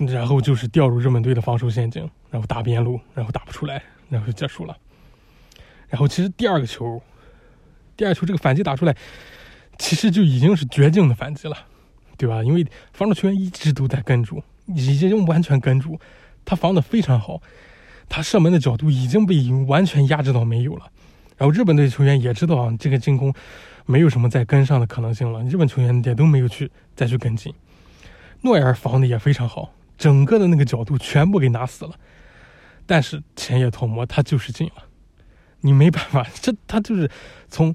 [0.09, 4.77] 然后就是掉入日本队的防守陷阱，然后打边路，然后打不出来，然后就结束了。
[5.87, 7.01] 然后其实第二个球，
[7.95, 8.95] 第二球这个反击打出来，
[9.77, 11.57] 其实就已经是绝境的反击了，
[12.17, 12.43] 对吧？
[12.43, 15.97] 因为防守球员一直都在跟住，已经完全跟住，
[16.43, 17.41] 他防的非常好，
[18.09, 20.91] 他射门的角度已经被完全压制到没有了。
[21.37, 23.33] 然后日本队球员也知道啊，这个进攻
[23.85, 27.53] 没有什么再跟上的可能性了，日本球员也都没有去再去跟进。
[28.41, 29.71] 诺伊尔防的也非常好。
[29.97, 31.95] 整个的那个角度全部给拿死了，
[32.85, 34.83] 但是前野拓磨他就是进了，
[35.61, 37.09] 你没办法，这他就是
[37.49, 37.73] 从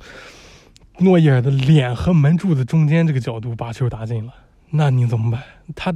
[0.99, 4.33] 诺伊尔的脸和门柱子中间这个角度把球打进了，
[4.71, 5.43] 那你怎么办？
[5.75, 5.93] 他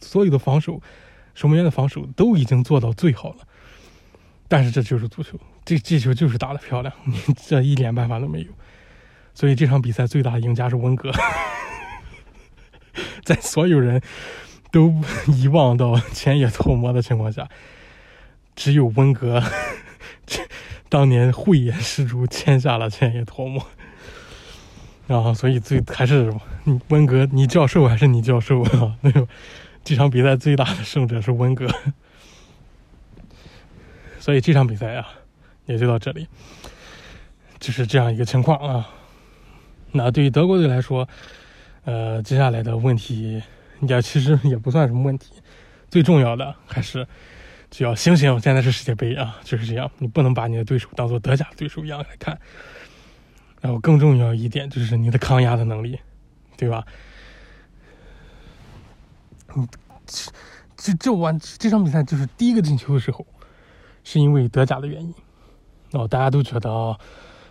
[0.00, 0.82] 所有的防守，
[1.34, 3.38] 守门员的防守都已经做到最好了，
[4.48, 8.48] 但是这就是足球，这这球就是打得漂亮，你这一点办法都没有，
[9.32, 11.10] 所以这场比赛最大的赢家是温格，
[13.24, 14.02] 在所有人。
[14.72, 14.94] 都
[15.26, 17.48] 遗忘到前野拓磨的情况下，
[18.54, 19.42] 只有温格
[20.88, 23.66] 当年慧眼识珠签下了前野拓磨，
[25.06, 26.32] 然后所以最还是
[26.88, 28.96] 温格，你教授还是你教授啊？
[29.02, 29.26] 那个
[29.82, 31.68] 这场比赛最大的胜者是温格，
[34.20, 35.08] 所以这场比赛啊
[35.66, 36.28] 也就到这里，
[37.58, 38.88] 就是这样一个情况啊。
[39.92, 41.08] 那对于德国队来说，
[41.84, 43.42] 呃，接下来的问题。
[43.88, 45.32] 也其实也不算什么问题，
[45.90, 47.06] 最重要的还是
[47.70, 52.38] 就要醒醒，现在是世界杯啊，就是这样，你不能把你的对手当做德甲对手一样来看。
[53.60, 55.98] 然后更重要一点就是你的抗压的能力，
[56.56, 56.82] 对吧？
[59.54, 59.68] 嗯，
[60.76, 63.26] 这这完这场比赛就是第一个进球的时候，
[64.02, 65.14] 是因为德甲的原因，
[65.92, 66.98] 哦，大家都觉得，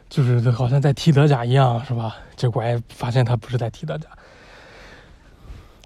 [0.10, 2.16] 就是好像在踢德甲一样，是吧？
[2.36, 4.10] 结果还，发现他不是在踢德甲。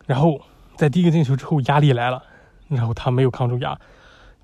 [0.06, 0.39] 然后
[0.76, 2.22] 在第一个进球之后，压力来了，
[2.68, 3.80] 然后他没有抗住压，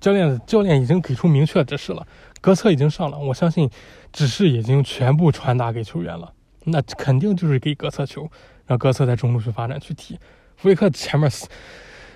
[0.00, 2.06] 教练教练已经给出明确指示了，
[2.40, 3.68] 格策已经上了，我相信
[4.12, 6.32] 指示已经全部传达给球员了，
[6.64, 8.30] 那肯定就是给格策球，
[8.66, 10.18] 让格策在中路去发展去踢。
[10.56, 11.30] 弗里克前面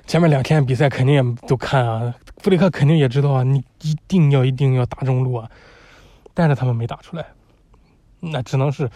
[0.06, 5.50] 前面两天比赛肯定也都看啊，弗里克肯定也知道啊，你一定要一定要打中路啊，
[6.32, 7.26] 但是他们没打出来，
[8.20, 8.90] 那只能是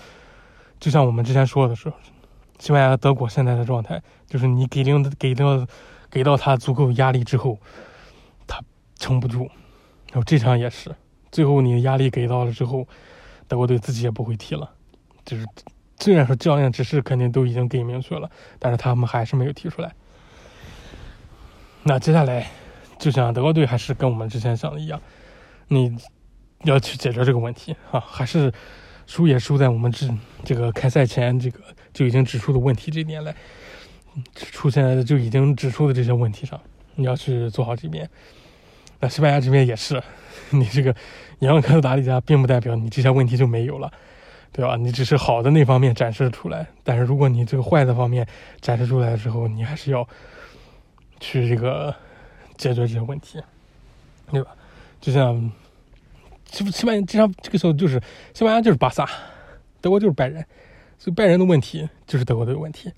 [0.81, 1.93] 就像我们之前说的是。
[2.59, 5.67] 西班牙、德国现在的状态就是，你给领给到
[6.11, 7.59] 给到他足够压力之后，
[8.47, 8.61] 他
[8.99, 9.49] 撑不住。
[10.11, 10.95] 然后这场也是，
[11.31, 12.87] 最后你的压力给到了之后，
[13.47, 14.71] 德国队自己也不会踢了。
[15.25, 15.47] 就是
[15.99, 18.29] 虽然说教练指示肯定都已经给明确了，
[18.59, 19.95] 但是他们还是没有踢出来。
[21.85, 22.51] 那接下来，
[22.99, 25.01] 就像德国队还是跟我们之前想的一样，
[25.69, 25.97] 你
[26.65, 28.53] 要去解决这个问题啊，还是。
[29.09, 30.07] 输也输在我们这
[30.45, 31.61] 这个开赛前这个
[31.95, 33.35] 就已经指出的问题这点来，
[34.35, 36.61] 出现就已经指出的这些问题上，
[36.95, 38.09] 你要去做好这边。
[39.01, 40.01] 那西班牙这边也是，
[40.51, 40.95] 你这个
[41.39, 43.91] 赢了克斯达里加，并不代表你这些问题就没有了，
[44.53, 44.77] 对吧？
[44.77, 48.29] 你只是好的那方面展示出来，但是如果你这个坏的方面
[48.61, 50.07] 展示出来之后，你还是要
[51.19, 51.95] 去这个
[52.59, 53.43] 解决这些问题，
[54.31, 54.51] 对吧？
[55.01, 55.51] 就像。
[56.51, 58.01] 西西班牙这场这个时候就是
[58.35, 59.09] 西班牙就是巴萨，
[59.81, 60.45] 德国就是拜仁，
[60.99, 62.93] 所以拜仁的问题就是德国的问题，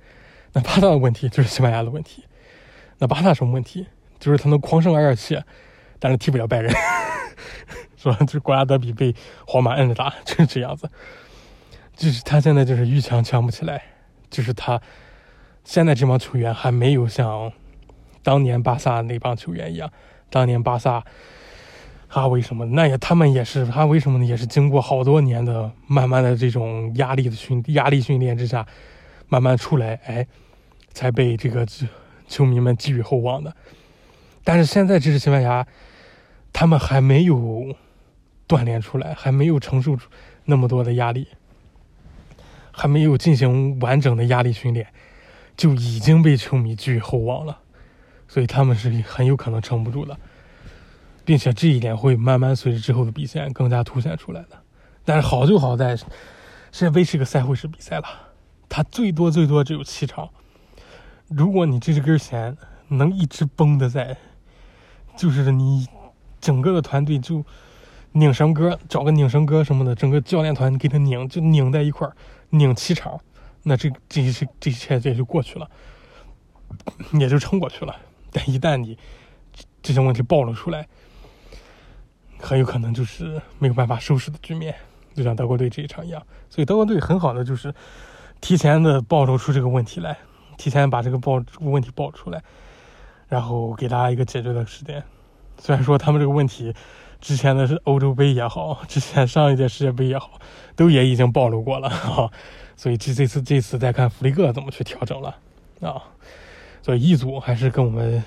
[0.53, 2.25] 那巴萨的问题就是西班牙的问题。
[2.99, 3.87] 那巴萨什么问题？
[4.19, 5.43] 就是他能狂胜二二七，
[5.99, 6.71] 但是踢不了拜仁，
[7.97, 8.17] 是吧？
[8.21, 9.15] 就是国家德比被
[9.47, 10.91] 皇马摁着打，就是这样子。
[11.97, 13.83] 就是他现在就是遇强强不起来，
[14.29, 14.81] 就是他
[15.65, 17.51] 现在这帮球员还没有像
[18.23, 19.91] 当年巴萨那帮球员一样，
[20.29, 21.03] 当年巴萨
[22.11, 22.65] 啊为什么？
[22.67, 24.25] 那也他们也是他为什么呢？
[24.25, 28.67] 也是经过好多年的慢慢的这种压力的训压力训练之下，
[29.29, 30.27] 慢慢出来，哎，
[30.93, 31.67] 才被这个
[32.27, 33.55] 球迷们寄予厚望的。
[34.45, 35.67] 但是现在这支西班牙，
[36.53, 37.75] 他们还没有
[38.49, 39.97] 锻炼出来，还没有承受
[40.45, 41.29] 那么多的压力。
[42.73, 44.87] 还没有进行完整的压力训练，
[45.55, 47.59] 就已经被球迷寄予厚望了，
[48.27, 50.17] 所以他们是很有可能撑不住的，
[51.25, 54.61] 并且这一点会慢慢随着之后的比赛更加凸显出来的。
[55.05, 56.07] 但是好就好在，世
[56.73, 58.05] 界杯是个赛会式比赛了，
[58.69, 60.29] 它最多最多只有七场，
[61.29, 62.57] 如果你这根弦
[62.89, 64.17] 能一直绷的在，
[65.17, 65.87] 就是你
[66.41, 67.45] 整个的团队就
[68.13, 72.15] 拧绳哥，找个拧绳哥什么的，整个教练团给他拧，就拧在一块儿。
[72.53, 73.21] 拧七场，
[73.63, 75.71] 那这这些这一切也就过去了，
[77.13, 77.95] 也就撑过去了。
[78.33, 78.99] 但一旦你
[79.81, 80.89] 这些问题暴露出来，
[82.41, 84.75] 很有可能就是没有办法收拾的局面，
[85.15, 86.23] 就像德国队这一场一样。
[86.49, 87.73] 所以德国队很好的就是
[88.41, 90.17] 提前的暴露出这个问题来，
[90.57, 92.43] 提前把这个暴问题爆出来，
[93.29, 95.03] 然后给大家一个解决的时间。
[95.59, 96.75] 虽然说他们这个问题。
[97.21, 100.41] 之前的是欧洲杯也好，之前上一届世界杯也好，
[100.75, 102.31] 都也已经暴露过了哈，
[102.79, 105.37] 所以这这次这次再看弗里克怎么去调整了
[105.83, 106.03] 啊，
[106.81, 108.25] 所以一组还是跟我们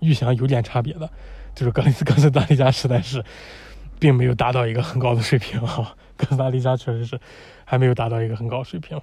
[0.00, 1.08] 预想有点差别的，
[1.54, 3.24] 就是格里斯哥斯达黎加实在是
[3.98, 7.20] 并没有达到一个很高的水平哈，哥斯达黎加确实是
[7.64, 9.00] 还没有达到一个很高水平，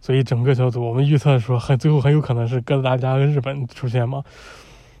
[0.00, 4.22] 所以整个小组我们预测说很最后很有可能是哥斯达黎加跟日本出现嘛。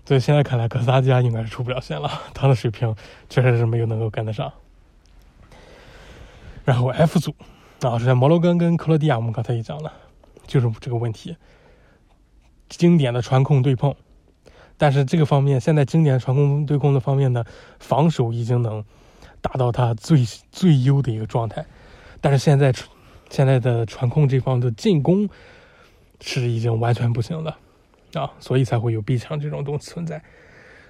[0.06, 2.94] 所以现在看来，哥斯达黎加应该是出不了线了，他的水平
[3.30, 4.52] 确实是没有能够跟得上。
[6.64, 7.34] 然后 F 组
[7.80, 9.92] 啊，是摩洛哥跟克罗地亚，我们刚才也讲了，
[10.46, 11.36] 就是这个问题，
[12.68, 13.94] 经典的传控对碰。
[14.76, 17.44] 但是这个方面，现在经典传控对碰的方面呢，
[17.78, 18.84] 防守已经能
[19.40, 21.64] 达到他最最优的一个状态，
[22.20, 22.72] 但是现在
[23.30, 25.28] 现在的传控这方的进攻
[26.20, 27.58] 是已经完全不行了。
[28.14, 30.22] 啊，所以才会有逼抢这种东西存在，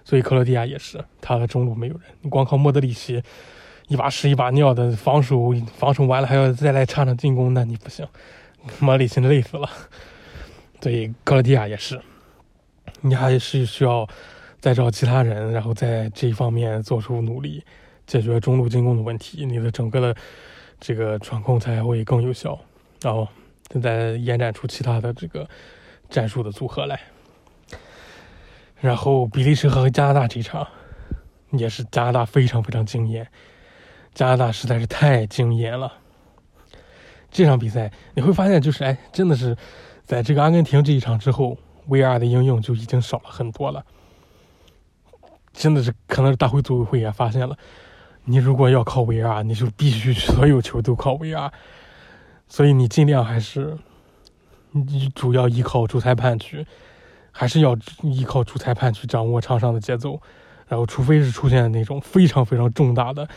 [0.04, 3.22] 所以克罗地亚也是，他的中路没有人，你光靠莫德里奇
[3.88, 8.06] 一把屎一把尿的防守，防守完了还要再来插上进攻，那你不行，
[8.78, 9.66] 莫里奇累死了。
[10.82, 11.98] 所以克罗地亚也是，
[13.06, 14.08] 你还是需要
[14.60, 17.62] 再找其他人，然后在这一方面做出努力，
[18.06, 20.16] 解决中路进攻的问题，你的整个的
[20.80, 22.58] 这个传控才会更有效，
[23.02, 23.28] 然后
[23.82, 25.46] 再延展出其他的这个
[26.08, 26.98] 战术的组合来。
[28.80, 30.66] 然后比利时和加拿大这一场，
[31.50, 33.28] 也是加拿大非常非常惊艳，
[34.14, 35.92] 加拿大实在是太惊艳了。
[37.30, 39.54] 这场比赛你会发现，就是哎，真的是
[40.06, 43.84] 在这个阿根廷这一场之后，VR 的应用就已经少了很多了。
[45.52, 47.56] 真的是可能是大会组委会也发现了，
[48.24, 51.50] 你如果要靠 VR，你就必须所有球都靠 VR，
[52.48, 53.78] 所以你尽量还是
[54.72, 56.66] 你主要依靠主裁判去。
[57.36, 60.22] 还是要依靠主裁判去掌握场上的节奏，
[60.68, 63.28] 然后除非是出现那种非常非常重大的，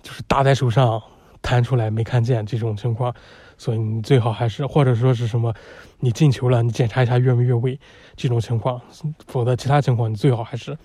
[0.00, 1.02] 就是打在手上
[1.42, 3.12] 弹出来没看见这种情况，
[3.58, 5.54] 所以你最好还是或者说是什么，
[6.00, 7.78] 你进球了，你检查一下越没越位
[8.16, 8.80] 这种情况，
[9.26, 10.76] 否则其他情况你最好还是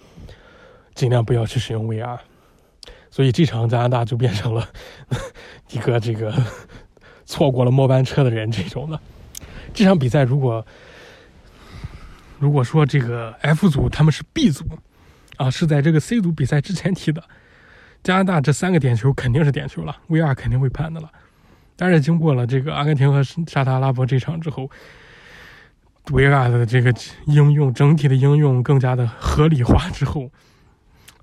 [0.95, 2.17] 尽量不要去使用 VR。
[3.09, 4.67] 所以这场加拿大就变成了
[5.71, 6.33] 一个这个
[7.25, 8.99] 错过了末班车的人这种的。
[9.73, 10.65] 这场比赛如果。
[12.39, 14.65] 如果说这个 F 组他们是 B 组，
[15.37, 17.23] 啊，是在这个 C 组比赛之前踢的，
[18.01, 21.11] 加拿大这三个点球肯定是点球了，VR 肯定会判的了。
[21.81, 24.69] 但是经过了这个阿根廷和沙特阿拉伯这场之后
[26.05, 26.93] ，VR 的这个
[27.25, 30.29] 应用整体的应用更加的合理化之后，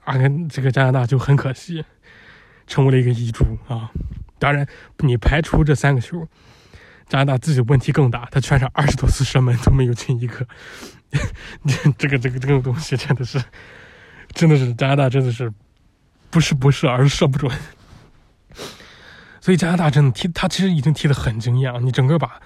[0.03, 1.85] 阿根这个加拿大就很可惜，
[2.67, 3.93] 成为了一个遗珠啊。
[4.41, 4.67] 当然，
[4.99, 6.27] 你排除这三个球。
[7.09, 10.45] 加拿大自己问题更大，他全场二十多次射门都没有进一个，
[11.97, 13.41] 这个这个这个东西真的是，
[14.35, 15.53] 真的是加拿大真的是
[16.31, 17.49] 不是不射，而是射不准。
[19.49, 22.39] 所以加拿大真的踢，他其实已经踢得很惊艳了，你整个把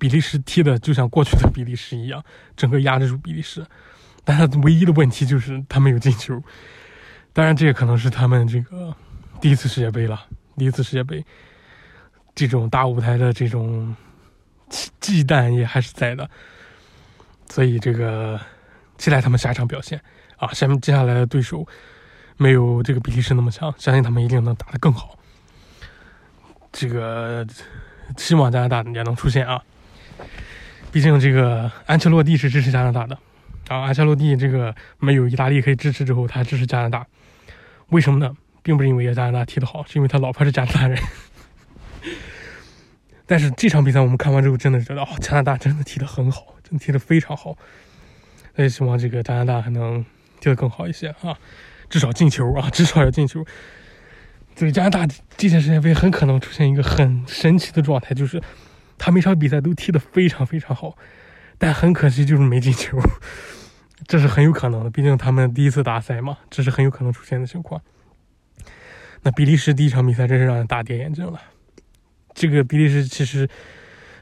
[0.00, 2.20] 比利时踢的就像过去的比利时一样，
[2.56, 3.64] 整个压制住比利时。
[4.24, 6.42] 但他唯一的问题就是他没有进球。
[7.32, 8.92] 当然，这也可能是他们这个
[9.40, 11.24] 第一次世界杯了，第一次世界杯。
[12.34, 13.94] 这种大舞台的这种
[14.98, 16.28] 忌惮也还是在的，
[17.48, 18.40] 所以这个
[18.98, 20.02] 期待他们下一场表现
[20.36, 20.52] 啊。
[20.52, 21.64] 下面接下来的对手
[22.38, 25.16] 没有这个比利时那么强，相信他们一定能打得更好。
[26.72, 27.46] 这个
[28.16, 29.62] 希望加拿大也能出现啊！
[30.92, 33.16] 毕竟这个安切洛蒂是支持加拿大的
[33.68, 37.06] 啊，安切洛蒂这个没有意大利可以支持之后，他支持加拿大，
[37.88, 38.36] 为什么呢？
[38.62, 40.98] 并不是因为加拿大踢得好，是因为他老婆是加拿大人。
[43.26, 47.56] 但是这场比赛我们看完之后，真的觉得哦，加拿大真的踢得很好，真的踢得非常好。
[48.56, 50.04] 那也希望这个加拿大还能
[50.40, 51.38] 踢得更好一些啊，
[51.88, 53.46] 至少进球啊，至少要进球。
[54.60, 55.06] 对加拿大
[55.38, 58.38] 这届世界杯很可能出现一个很神奇的状态，就是
[58.98, 60.94] 他每场比赛都踢得非常非常好，
[61.56, 62.98] 但很可惜就是没进球，
[64.06, 64.90] 这是很有可能的。
[64.90, 67.80] 毕竟他们第一次大赛嘛，这是很有可能出现的情况。
[69.22, 71.40] 那比利时第一场比赛真是让人大跌眼镜了。
[72.34, 73.48] 这个比利时其实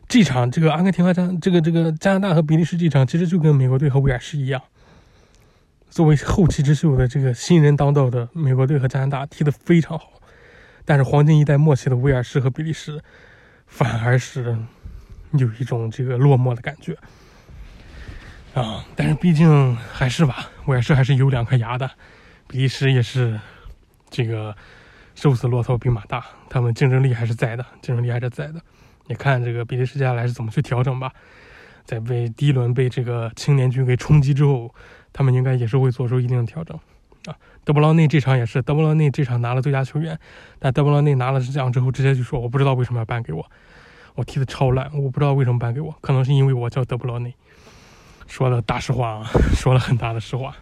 [0.06, 4.62] 这场这个阿根廷和加这个这个加拿大和比利时这场其实就跟美国队和威尔士一样，
[5.90, 10.12] 作为后起之秀的这个新人当道的美国队和加拿大踢得非常好，
[10.89, 12.98] 但是黄金一代末期的威尔士和比利时
[13.66, 14.56] 反而是
[15.32, 16.97] 有一种这个落寞的感觉
[18.55, 18.82] 啊。
[18.97, 21.90] 但是毕竟还是吧，威尔士还是有两颗牙的，
[22.47, 23.39] 比利时也是
[24.09, 24.56] 这个。
[25.15, 28.62] 瘦死骆驼比马大，他们竞争力还是在的，竞争力还是在的。
[29.09, 31.12] 你看这个比利时接下来是怎么去调整吧？
[31.85, 34.73] 在被第一轮被这个青年军给冲击之后，
[35.12, 36.78] 他们应该也是会做出一定的调整。
[37.64, 40.18] 德布劳内这场也是，德布劳内这场拿了最佳球员，
[40.59, 43.44] 但德布劳内拿了奖之后，直接就说我不知道为什么要颁给我，
[44.14, 47.35] 我踢的超烂，我不知道为什么颁给我，可能是因为我叫德布劳内。
[48.26, 49.26] 说了大实话啊，
[49.56, 50.56] 说了很大的实话。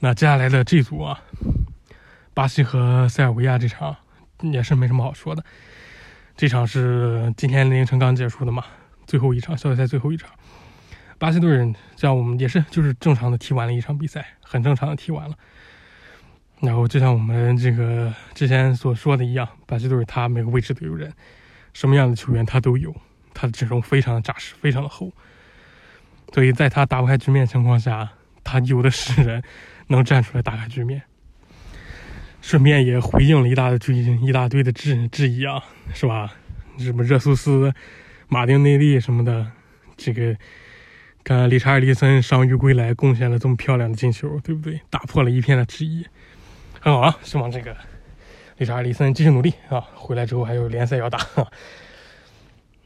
[0.00, 1.20] 那接下来的这组啊。
[2.34, 3.96] 巴西和塞尔维亚这场
[4.42, 5.42] 也是没什么好说的，
[6.36, 8.62] 这场是今天凌晨刚结束的嘛，
[9.06, 10.28] 最后一场小组赛最后一场，
[11.16, 15.36] 巴西队像我们也是就是正常的踢完了一场比赛，很正常的踢完了。
[16.60, 21.12] 然后就像我们这个之前所说的一样，巴西队他每个位置都有人，
[21.74, 22.94] 什么样的球员他都有，
[23.34, 25.12] 他的阵容非常的扎实，非常的厚，
[26.32, 28.10] 所以在他打不开局面情况下，
[28.42, 29.42] 他有的是人
[29.88, 31.02] 能站出来打开局面。
[32.40, 35.62] 顺便也回应了一大堆一大堆的质质疑啊，
[35.92, 36.32] 是吧？
[36.78, 37.74] 什么热苏斯、
[38.28, 39.50] 马丁内利什么的，
[39.96, 40.36] 这个
[41.26, 44.80] 看理查尔利森伤愈归来，贡献了这么漂亮的进球，对不对？
[44.88, 46.06] 打破了一片的质疑，
[46.80, 47.18] 很好啊！
[47.20, 47.76] 希望这个
[48.58, 49.80] 理查尔利森继续努力啊！
[49.96, 51.18] 回来之后还有联赛要打。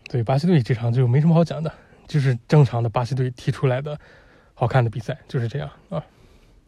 [0.04, 1.70] 对巴西队这场就没什么好讲的，
[2.08, 4.00] 就是正常的巴西队踢出来的
[4.54, 6.02] 好看的比赛，就是这样啊。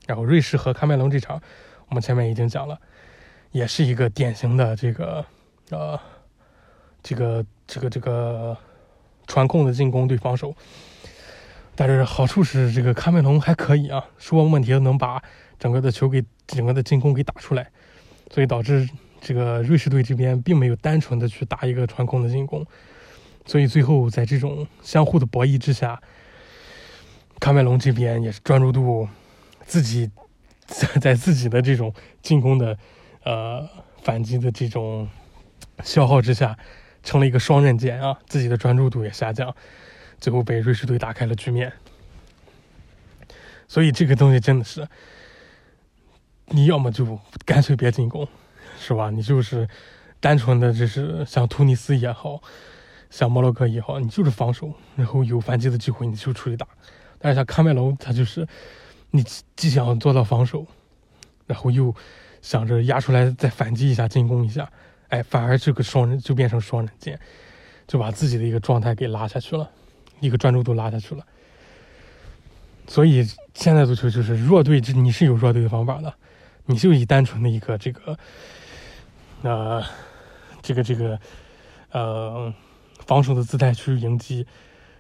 [0.07, 1.41] 然后瑞士和喀麦隆这场。
[1.89, 2.79] 我们前面已经讲了，
[3.51, 5.25] 也是一个典型的这个
[5.71, 5.99] 呃，
[7.03, 8.55] 这个这个这个
[9.27, 10.55] 传控的进攻对防守。
[11.75, 15.23] 但是好处是这个喀麦隆还可以啊，出问题能把
[15.59, 17.71] 整个的球给整个的进攻给打出来，
[18.31, 18.89] 所以导致
[19.21, 22.67] 这个瑞士队这边并没有单纯的去打一个传控的进攻，
[23.47, 26.01] 所以最后在这种相互的博弈之下，
[27.41, 29.09] 喀麦隆这边也是专注度
[29.67, 30.11] 自己。
[30.65, 31.93] 在 在自己的这种
[32.23, 32.79] 进攻的，
[33.25, 33.69] 呃
[34.03, 35.07] 反击的这种
[35.83, 36.57] 消耗之下，
[37.03, 38.17] 成了一个双刃剑啊！
[38.27, 39.55] 自己的专注度也下降，
[40.23, 41.71] 最后被瑞士队打开了局面。
[43.67, 44.89] 所以这个东西真的是，
[46.47, 48.27] 你要么就干脆别进攻，
[48.79, 49.11] 是吧？
[49.11, 49.69] 你就是
[50.21, 52.41] 单纯的，就是像突尼斯也好，
[53.11, 56.67] 像摩洛哥也好，你就是防守，然后有反击的机会你就出去打。
[57.19, 58.47] 但是像喀麦隆，他就是。
[59.15, 59.23] 你
[59.57, 60.67] 既想做到防守，
[61.47, 61.95] 然后又
[62.41, 64.67] 想着压出来再反击一下、进攻一下，
[65.09, 67.21] 哎，反而这个双人就变成双刃剑，
[67.87, 69.71] 就把自己的一个状态给拉下去了，
[70.23, 71.27] 一个专注度拉下去了。
[72.87, 73.23] 所以
[73.55, 76.15] 现在足球就是弱队，你是有弱队的方法的，
[76.67, 78.19] 你就以单纯的一个这个，
[79.43, 79.83] 呃，
[80.63, 81.19] 这个这个，
[81.91, 82.53] 呃，
[83.07, 84.47] 防守的姿态去迎击，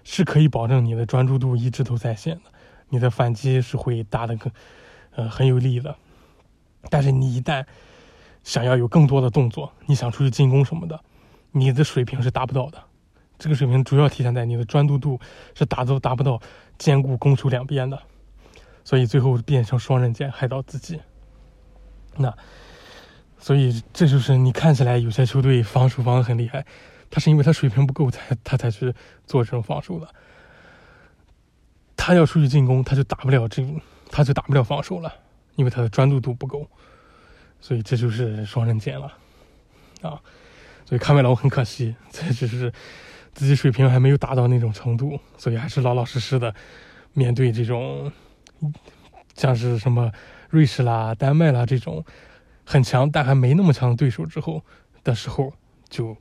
[0.05, 2.43] 是可以保证你的专注度一直都在线的。
[2.89, 4.53] 你的反击是会打的更，
[5.17, 5.97] 呃，很有力的。
[6.91, 7.65] 但是你一旦
[8.45, 11.01] 想要有更多的动作，你想出去进攻什么的，
[11.53, 12.83] 你的水平是达不到的。
[13.43, 15.19] 这个水平主要体现在你的专注度
[15.53, 16.41] 是达都达不到
[16.79, 18.01] 兼顾攻守两边的，
[18.85, 21.01] 所以最后变成双刃剑，害到自己。
[22.17, 22.33] 那，
[23.41, 26.65] 所以这就是你看起来有些球队防守防的很厉害，
[27.11, 28.95] 他是因为他水平不够才他才去
[29.27, 30.07] 做这种防守的。
[31.97, 33.67] 他要出去进攻，他就打不了这，
[34.09, 35.13] 他就打不了防守了，
[35.57, 36.65] 因为他的专注度不够，
[37.61, 39.13] 所以这就是双刃剑了，
[40.03, 40.23] 啊，
[40.85, 42.73] 所以卡梅隆很可惜，这只是
[43.33, 46.55] 自己水平还没有达到那种程度，所以还是老老实实的
[47.15, 48.11] 面对这种
[49.35, 50.13] 像是什么
[50.51, 52.05] 瑞士啦、丹麦啦这种
[52.65, 54.63] 很强但还没那么强的对手之后
[55.03, 55.53] 的时候，
[55.89, 56.17] 就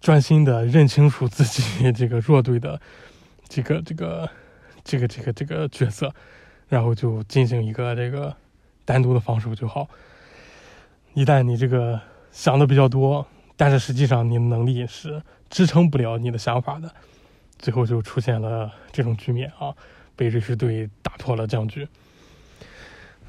[0.00, 1.62] 专心的认清楚自己
[1.92, 2.80] 这个弱队的
[3.48, 4.28] 这个这个
[4.84, 6.12] 这个这个这个角色，
[6.68, 8.36] 然后就进行一个这个
[8.84, 9.88] 单独的防守就好。
[11.14, 12.00] 一旦你这个
[12.32, 16.92] 想的比较多，但是实际上你的能力是支撑不了你的想法的，
[17.58, 19.74] 最后就出现了这种局面啊，
[20.16, 21.86] 被瑞士队打破了僵局。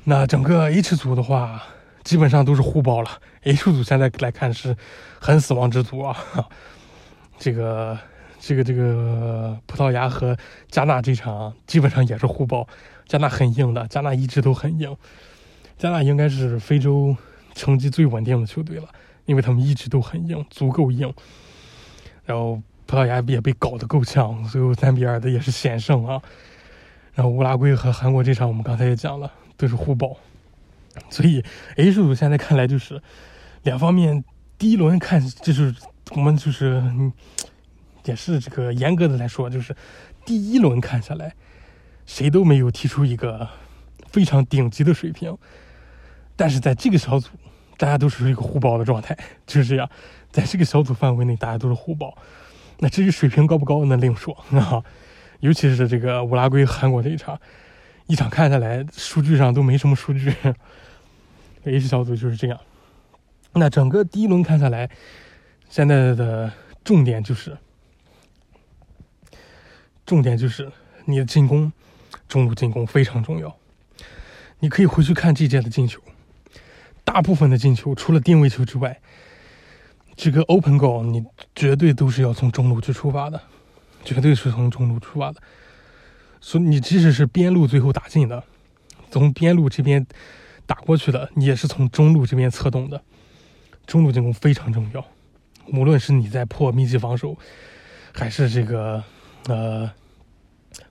[0.04, 1.64] 那整个 H 组的话，
[2.04, 3.10] 基本上都是互爆了。
[3.44, 4.76] H 组现在来看是
[5.20, 6.18] 很死亡之组啊，
[7.38, 7.98] 这个
[8.40, 10.36] 这个这个葡萄牙和
[10.70, 12.68] 加纳这场基本上也是互爆，
[13.08, 14.98] 加纳很硬的，加纳一直都很硬，
[15.78, 17.16] 加纳应该是非洲。
[17.58, 18.90] 成绩最稳定的球队了，
[19.26, 21.14] 因为他们一直都很硬，足够硬。
[22.26, 26.22] 然后葡萄牙也被搞得够呛，最后三比二的也是险胜啊。
[27.14, 30.18] 然后乌拉圭和韩国这场我们刚才也讲了，都是互爆。
[31.10, 31.44] 所以
[31.76, 33.02] H 组现在看来就是
[33.64, 34.24] 两方面，
[34.58, 35.74] 第一轮看就是
[36.12, 36.84] 我们就是
[38.06, 39.76] 也是这个严格的来说，就是
[40.26, 41.34] 第一轮看下来，
[42.06, 43.48] 谁都没有提出一个
[44.08, 45.38] 非常顶级的水平。
[46.36, 47.30] 但是在这个小组。
[47.78, 49.90] 大家都是一个互爆的状态， 就是这样，
[50.32, 52.18] 在这个小组范围内，大家都是互爆。
[52.80, 54.84] 那至于水平高不高，那另说 啊。
[55.42, 57.40] 尤其是这个乌拉圭、韩国这一场，
[58.08, 60.34] 一场看下来，数据上都没什么数据。
[61.66, 62.60] H 小组就是这样。
[63.54, 64.90] 那整个第一轮看下来，
[65.70, 66.52] 现在的
[66.84, 67.56] 重点就是，
[70.06, 70.72] 重点就是
[71.04, 71.72] 你的进攻，
[72.28, 73.56] 中路进攻非常重要。
[74.60, 76.02] 你可以回去看这届的进球。
[77.06, 79.00] 大部分的进球，除了定位球之外，
[80.18, 81.24] 这个 open goal 你
[81.56, 83.42] 绝对都是要从中路去出发的，
[84.04, 85.40] 绝对是从中路出发的。
[86.42, 88.44] 所以你即使是边路最后打进的，
[89.12, 90.06] 从边路这边
[90.66, 93.02] 打过去的，你也是从中路这边策动的。
[93.86, 95.06] 中路进攻非常重要，
[95.68, 97.38] 无论是你在破密集防守，
[98.12, 99.04] 还是这个
[99.48, 99.90] 呃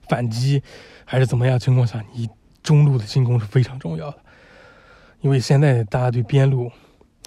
[0.07, 0.63] 反击，
[1.03, 2.29] 还是怎么样情况下，你
[2.63, 4.17] 中路的进攻是非常重要的。
[5.25, 6.71] 因为现在大家对边路，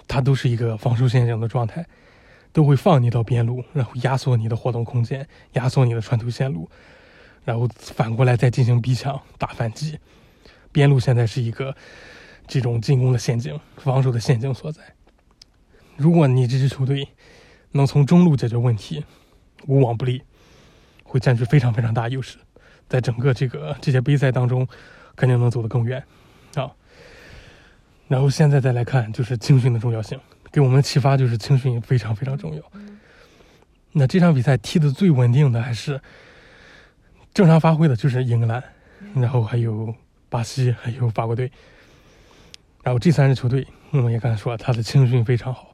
[0.07, 1.85] 它都是一个防守陷阱的状态，
[2.53, 6.69] 都会放你到边路，然后压缩你的活动空间，压缩你的传球线路，
[7.43, 9.99] 然后反过来再进行逼抢打反击。
[10.71, 11.75] 边路现在是一个
[12.47, 14.81] 这种进攻的陷阱、防守的陷阱所在。
[15.97, 17.05] 如果你这支球队
[17.71, 19.03] 能从中路解决问题，
[19.67, 20.21] 无往不利，
[21.03, 22.37] 会占据非常非常大优势，
[22.87, 24.65] 在整个这个这些杯赛当中，
[25.17, 26.01] 肯定能走得更远
[26.55, 26.71] 啊。
[28.09, 30.19] 然后现在再来看，就是青训的重要性，
[30.51, 32.61] 给我们的启发就是青训非常非常重要。
[33.91, 36.01] 那这场比赛踢的最稳定的还是
[37.35, 38.63] 正常发挥的，就是英格兰，
[39.13, 39.93] 然后还有
[40.27, 41.51] 巴西，还有法国队。
[42.83, 45.71] 然后这三支球队，我们也刚才说，他的青训非常好，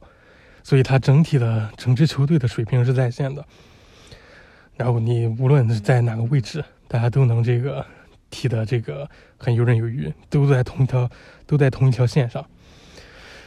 [0.62, 3.42] 所以他整体的整支球队的水平是在线的。
[4.76, 7.84] 然后你无论是在哪个位置，大家都能这个。
[8.36, 9.08] 踢的这个
[9.38, 11.08] 很游刃有余，都在同一条
[11.46, 12.44] 都在同一条线上。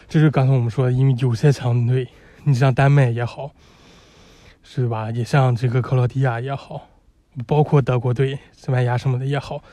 [0.08, 2.08] 这是刚才我们说，因为有些强队，
[2.44, 3.52] 你像丹麦也好，
[4.64, 5.12] 是吧？
[5.12, 6.88] 也像这个克罗地亚也好，
[7.46, 9.64] 包括德国队、西班牙什么的也好，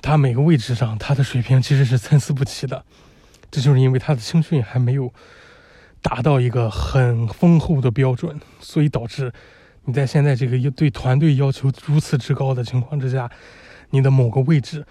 [0.00, 2.82] 他每个位置上他的水平其实是参差不齐的。
[3.50, 5.12] 这就是因为他的青训还没有
[6.00, 9.30] 达到一个很丰厚的标准，所以导致
[9.84, 13.30] 你在现在这个对团队要求如此之高的情况之下。
[13.92, 14.84] 你的某个位置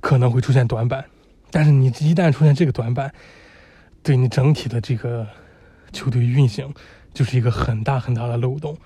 [0.00, 1.04] 可能会出现短板，
[1.50, 3.12] 但是你一旦出现这个短板，
[4.00, 5.26] 对你整体的这个
[5.92, 6.72] 球队运行
[7.12, 8.78] 就是一个很大很大的漏洞。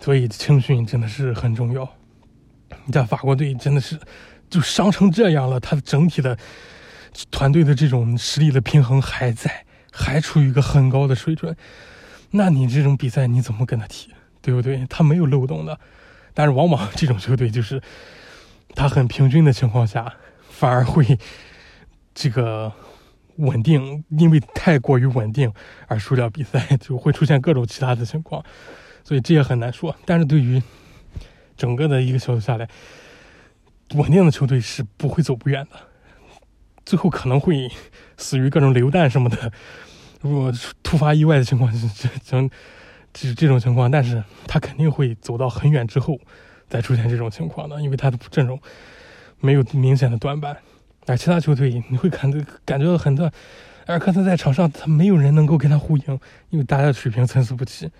[0.00, 1.88] 所以青训真的是很重要。
[2.84, 3.98] 你在法国队真的是
[4.50, 6.36] 就伤成这样了，他整体的
[7.30, 11.56] 团队的这种实力的平衡还在，还处于一个很高的水准。
[12.32, 14.10] 那你这种比赛你怎么跟他踢，
[14.42, 14.86] 对不对？
[14.90, 15.80] 他没有漏洞的，
[16.34, 17.80] 但是往往这种球队就是。
[18.74, 20.14] 他很平均的情况下，
[20.50, 21.18] 反而会
[22.14, 22.72] 这个
[23.36, 25.52] 稳定，因为太过于稳定
[25.88, 28.42] 而输掉比赛，就会出现各种其他的情况，
[29.04, 29.94] 所以这也很难说。
[30.04, 30.62] 但是对于
[31.56, 32.68] 整个的一个小组下来，
[33.94, 35.78] 稳定的球队是不会走不远的，
[36.84, 37.70] 最后可能会
[38.16, 39.52] 死于各种流弹什么的。
[40.20, 42.50] 如果突发意外的情况，这这
[43.12, 46.18] 这这种情况，但是他肯定会走到很远之后。
[46.72, 48.58] 再出现这种情况的，因为他的阵容
[49.40, 50.56] 没有明显的短板，
[51.06, 53.30] 而其他球队你会感觉感觉到很多，
[53.88, 57.90] 尔克森在场上他没有人能够跟他呼应，因为大家的水平参差不齐，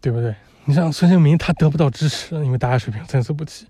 [0.00, 0.32] 对不对？
[0.64, 3.66] 你像孙兴民他得不到支持，因为大家水平参差不齐。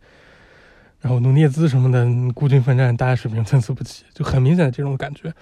[1.00, 5.32] 然后努涅兹什么的孤军奋战，大家水平参差不齐，就很明显的这种感觉。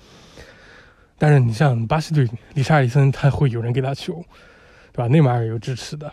[1.18, 4.22] 但是你像巴西队，理查利森他会有人给他球，
[4.92, 5.08] 对吧？
[5.08, 6.12] 内马尔有支持的，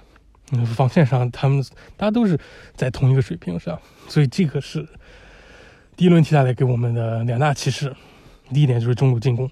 [0.52, 1.64] 嗯，防线上他们
[1.98, 2.40] 大家都是
[2.76, 4.88] 在同一个水平上，所以这个是
[5.96, 7.96] 第一轮踢下来给我们的两大启示。
[8.54, 9.50] 第一点就是中路进攻，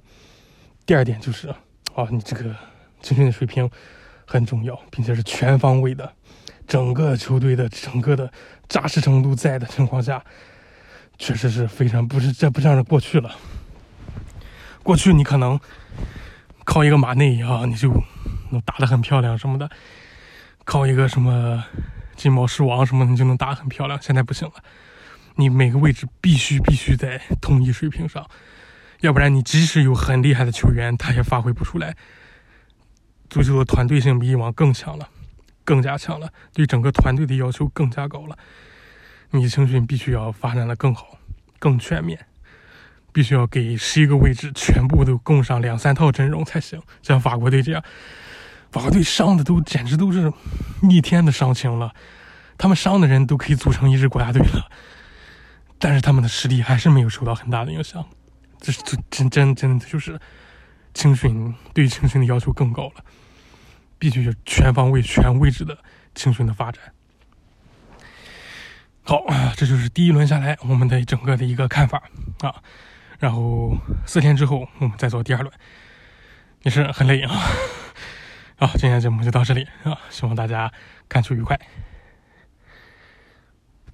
[0.86, 1.48] 第二点就是
[1.96, 2.56] 啊，你这个
[3.02, 3.68] 青训的水平
[4.26, 6.14] 很重要，并且是全方位的，
[6.68, 8.32] 整个球队的整个的
[8.68, 10.24] 扎实程度在的情况下，
[11.18, 13.34] 确实是非常不是这不像是过去了。
[14.84, 15.60] 过去你可能
[16.64, 17.90] 靠一个马内啊，你就
[18.52, 19.68] 能打得很漂亮什么的；
[20.66, 21.64] 靠一个什么
[22.16, 24.02] 金毛狮王什么，你就能打很漂亮。
[24.02, 24.56] 现在不行了，
[25.36, 28.26] 你每个位置必须必须在同一水平上，
[29.02, 31.96] 要不然你即使有很厉害的球员，他也发挥不出来。
[33.30, 35.10] 足球的团队性比以往更强了，
[35.64, 38.38] 更加强了，对整个团队的要求更加高了。
[39.32, 41.18] 你青训必须要发展的更好、
[41.60, 42.28] 更全面。
[43.14, 47.84] 必须要给十一个位置全部都供上两三套阵容才行，像法国队这样，
[48.72, 50.32] 法国队伤的都简直都是
[50.82, 51.94] 逆天的伤情了，
[52.58, 54.72] 他们伤的人都可以组成一支国家队了，
[55.78, 58.06] 但是他们的实力还是没有受到很大的影响，
[58.60, 60.18] 这是真真真的就是
[60.94, 63.04] 青训对青训的要求更高了，
[64.00, 65.78] 必须全方位全位置的
[66.16, 66.82] 青训的发展。
[69.04, 69.26] 好，
[69.58, 72.04] 这就是第一轮下来我们的整个的一个看法
[72.40, 72.56] 啊。
[73.20, 73.76] 然后
[74.06, 75.54] 四天之后，我们再做第二轮，
[76.64, 77.32] 也是很累啊。
[78.64, 80.72] 好，今天节目就到这里啊，希望大家
[81.10, 81.60] 看球愉快。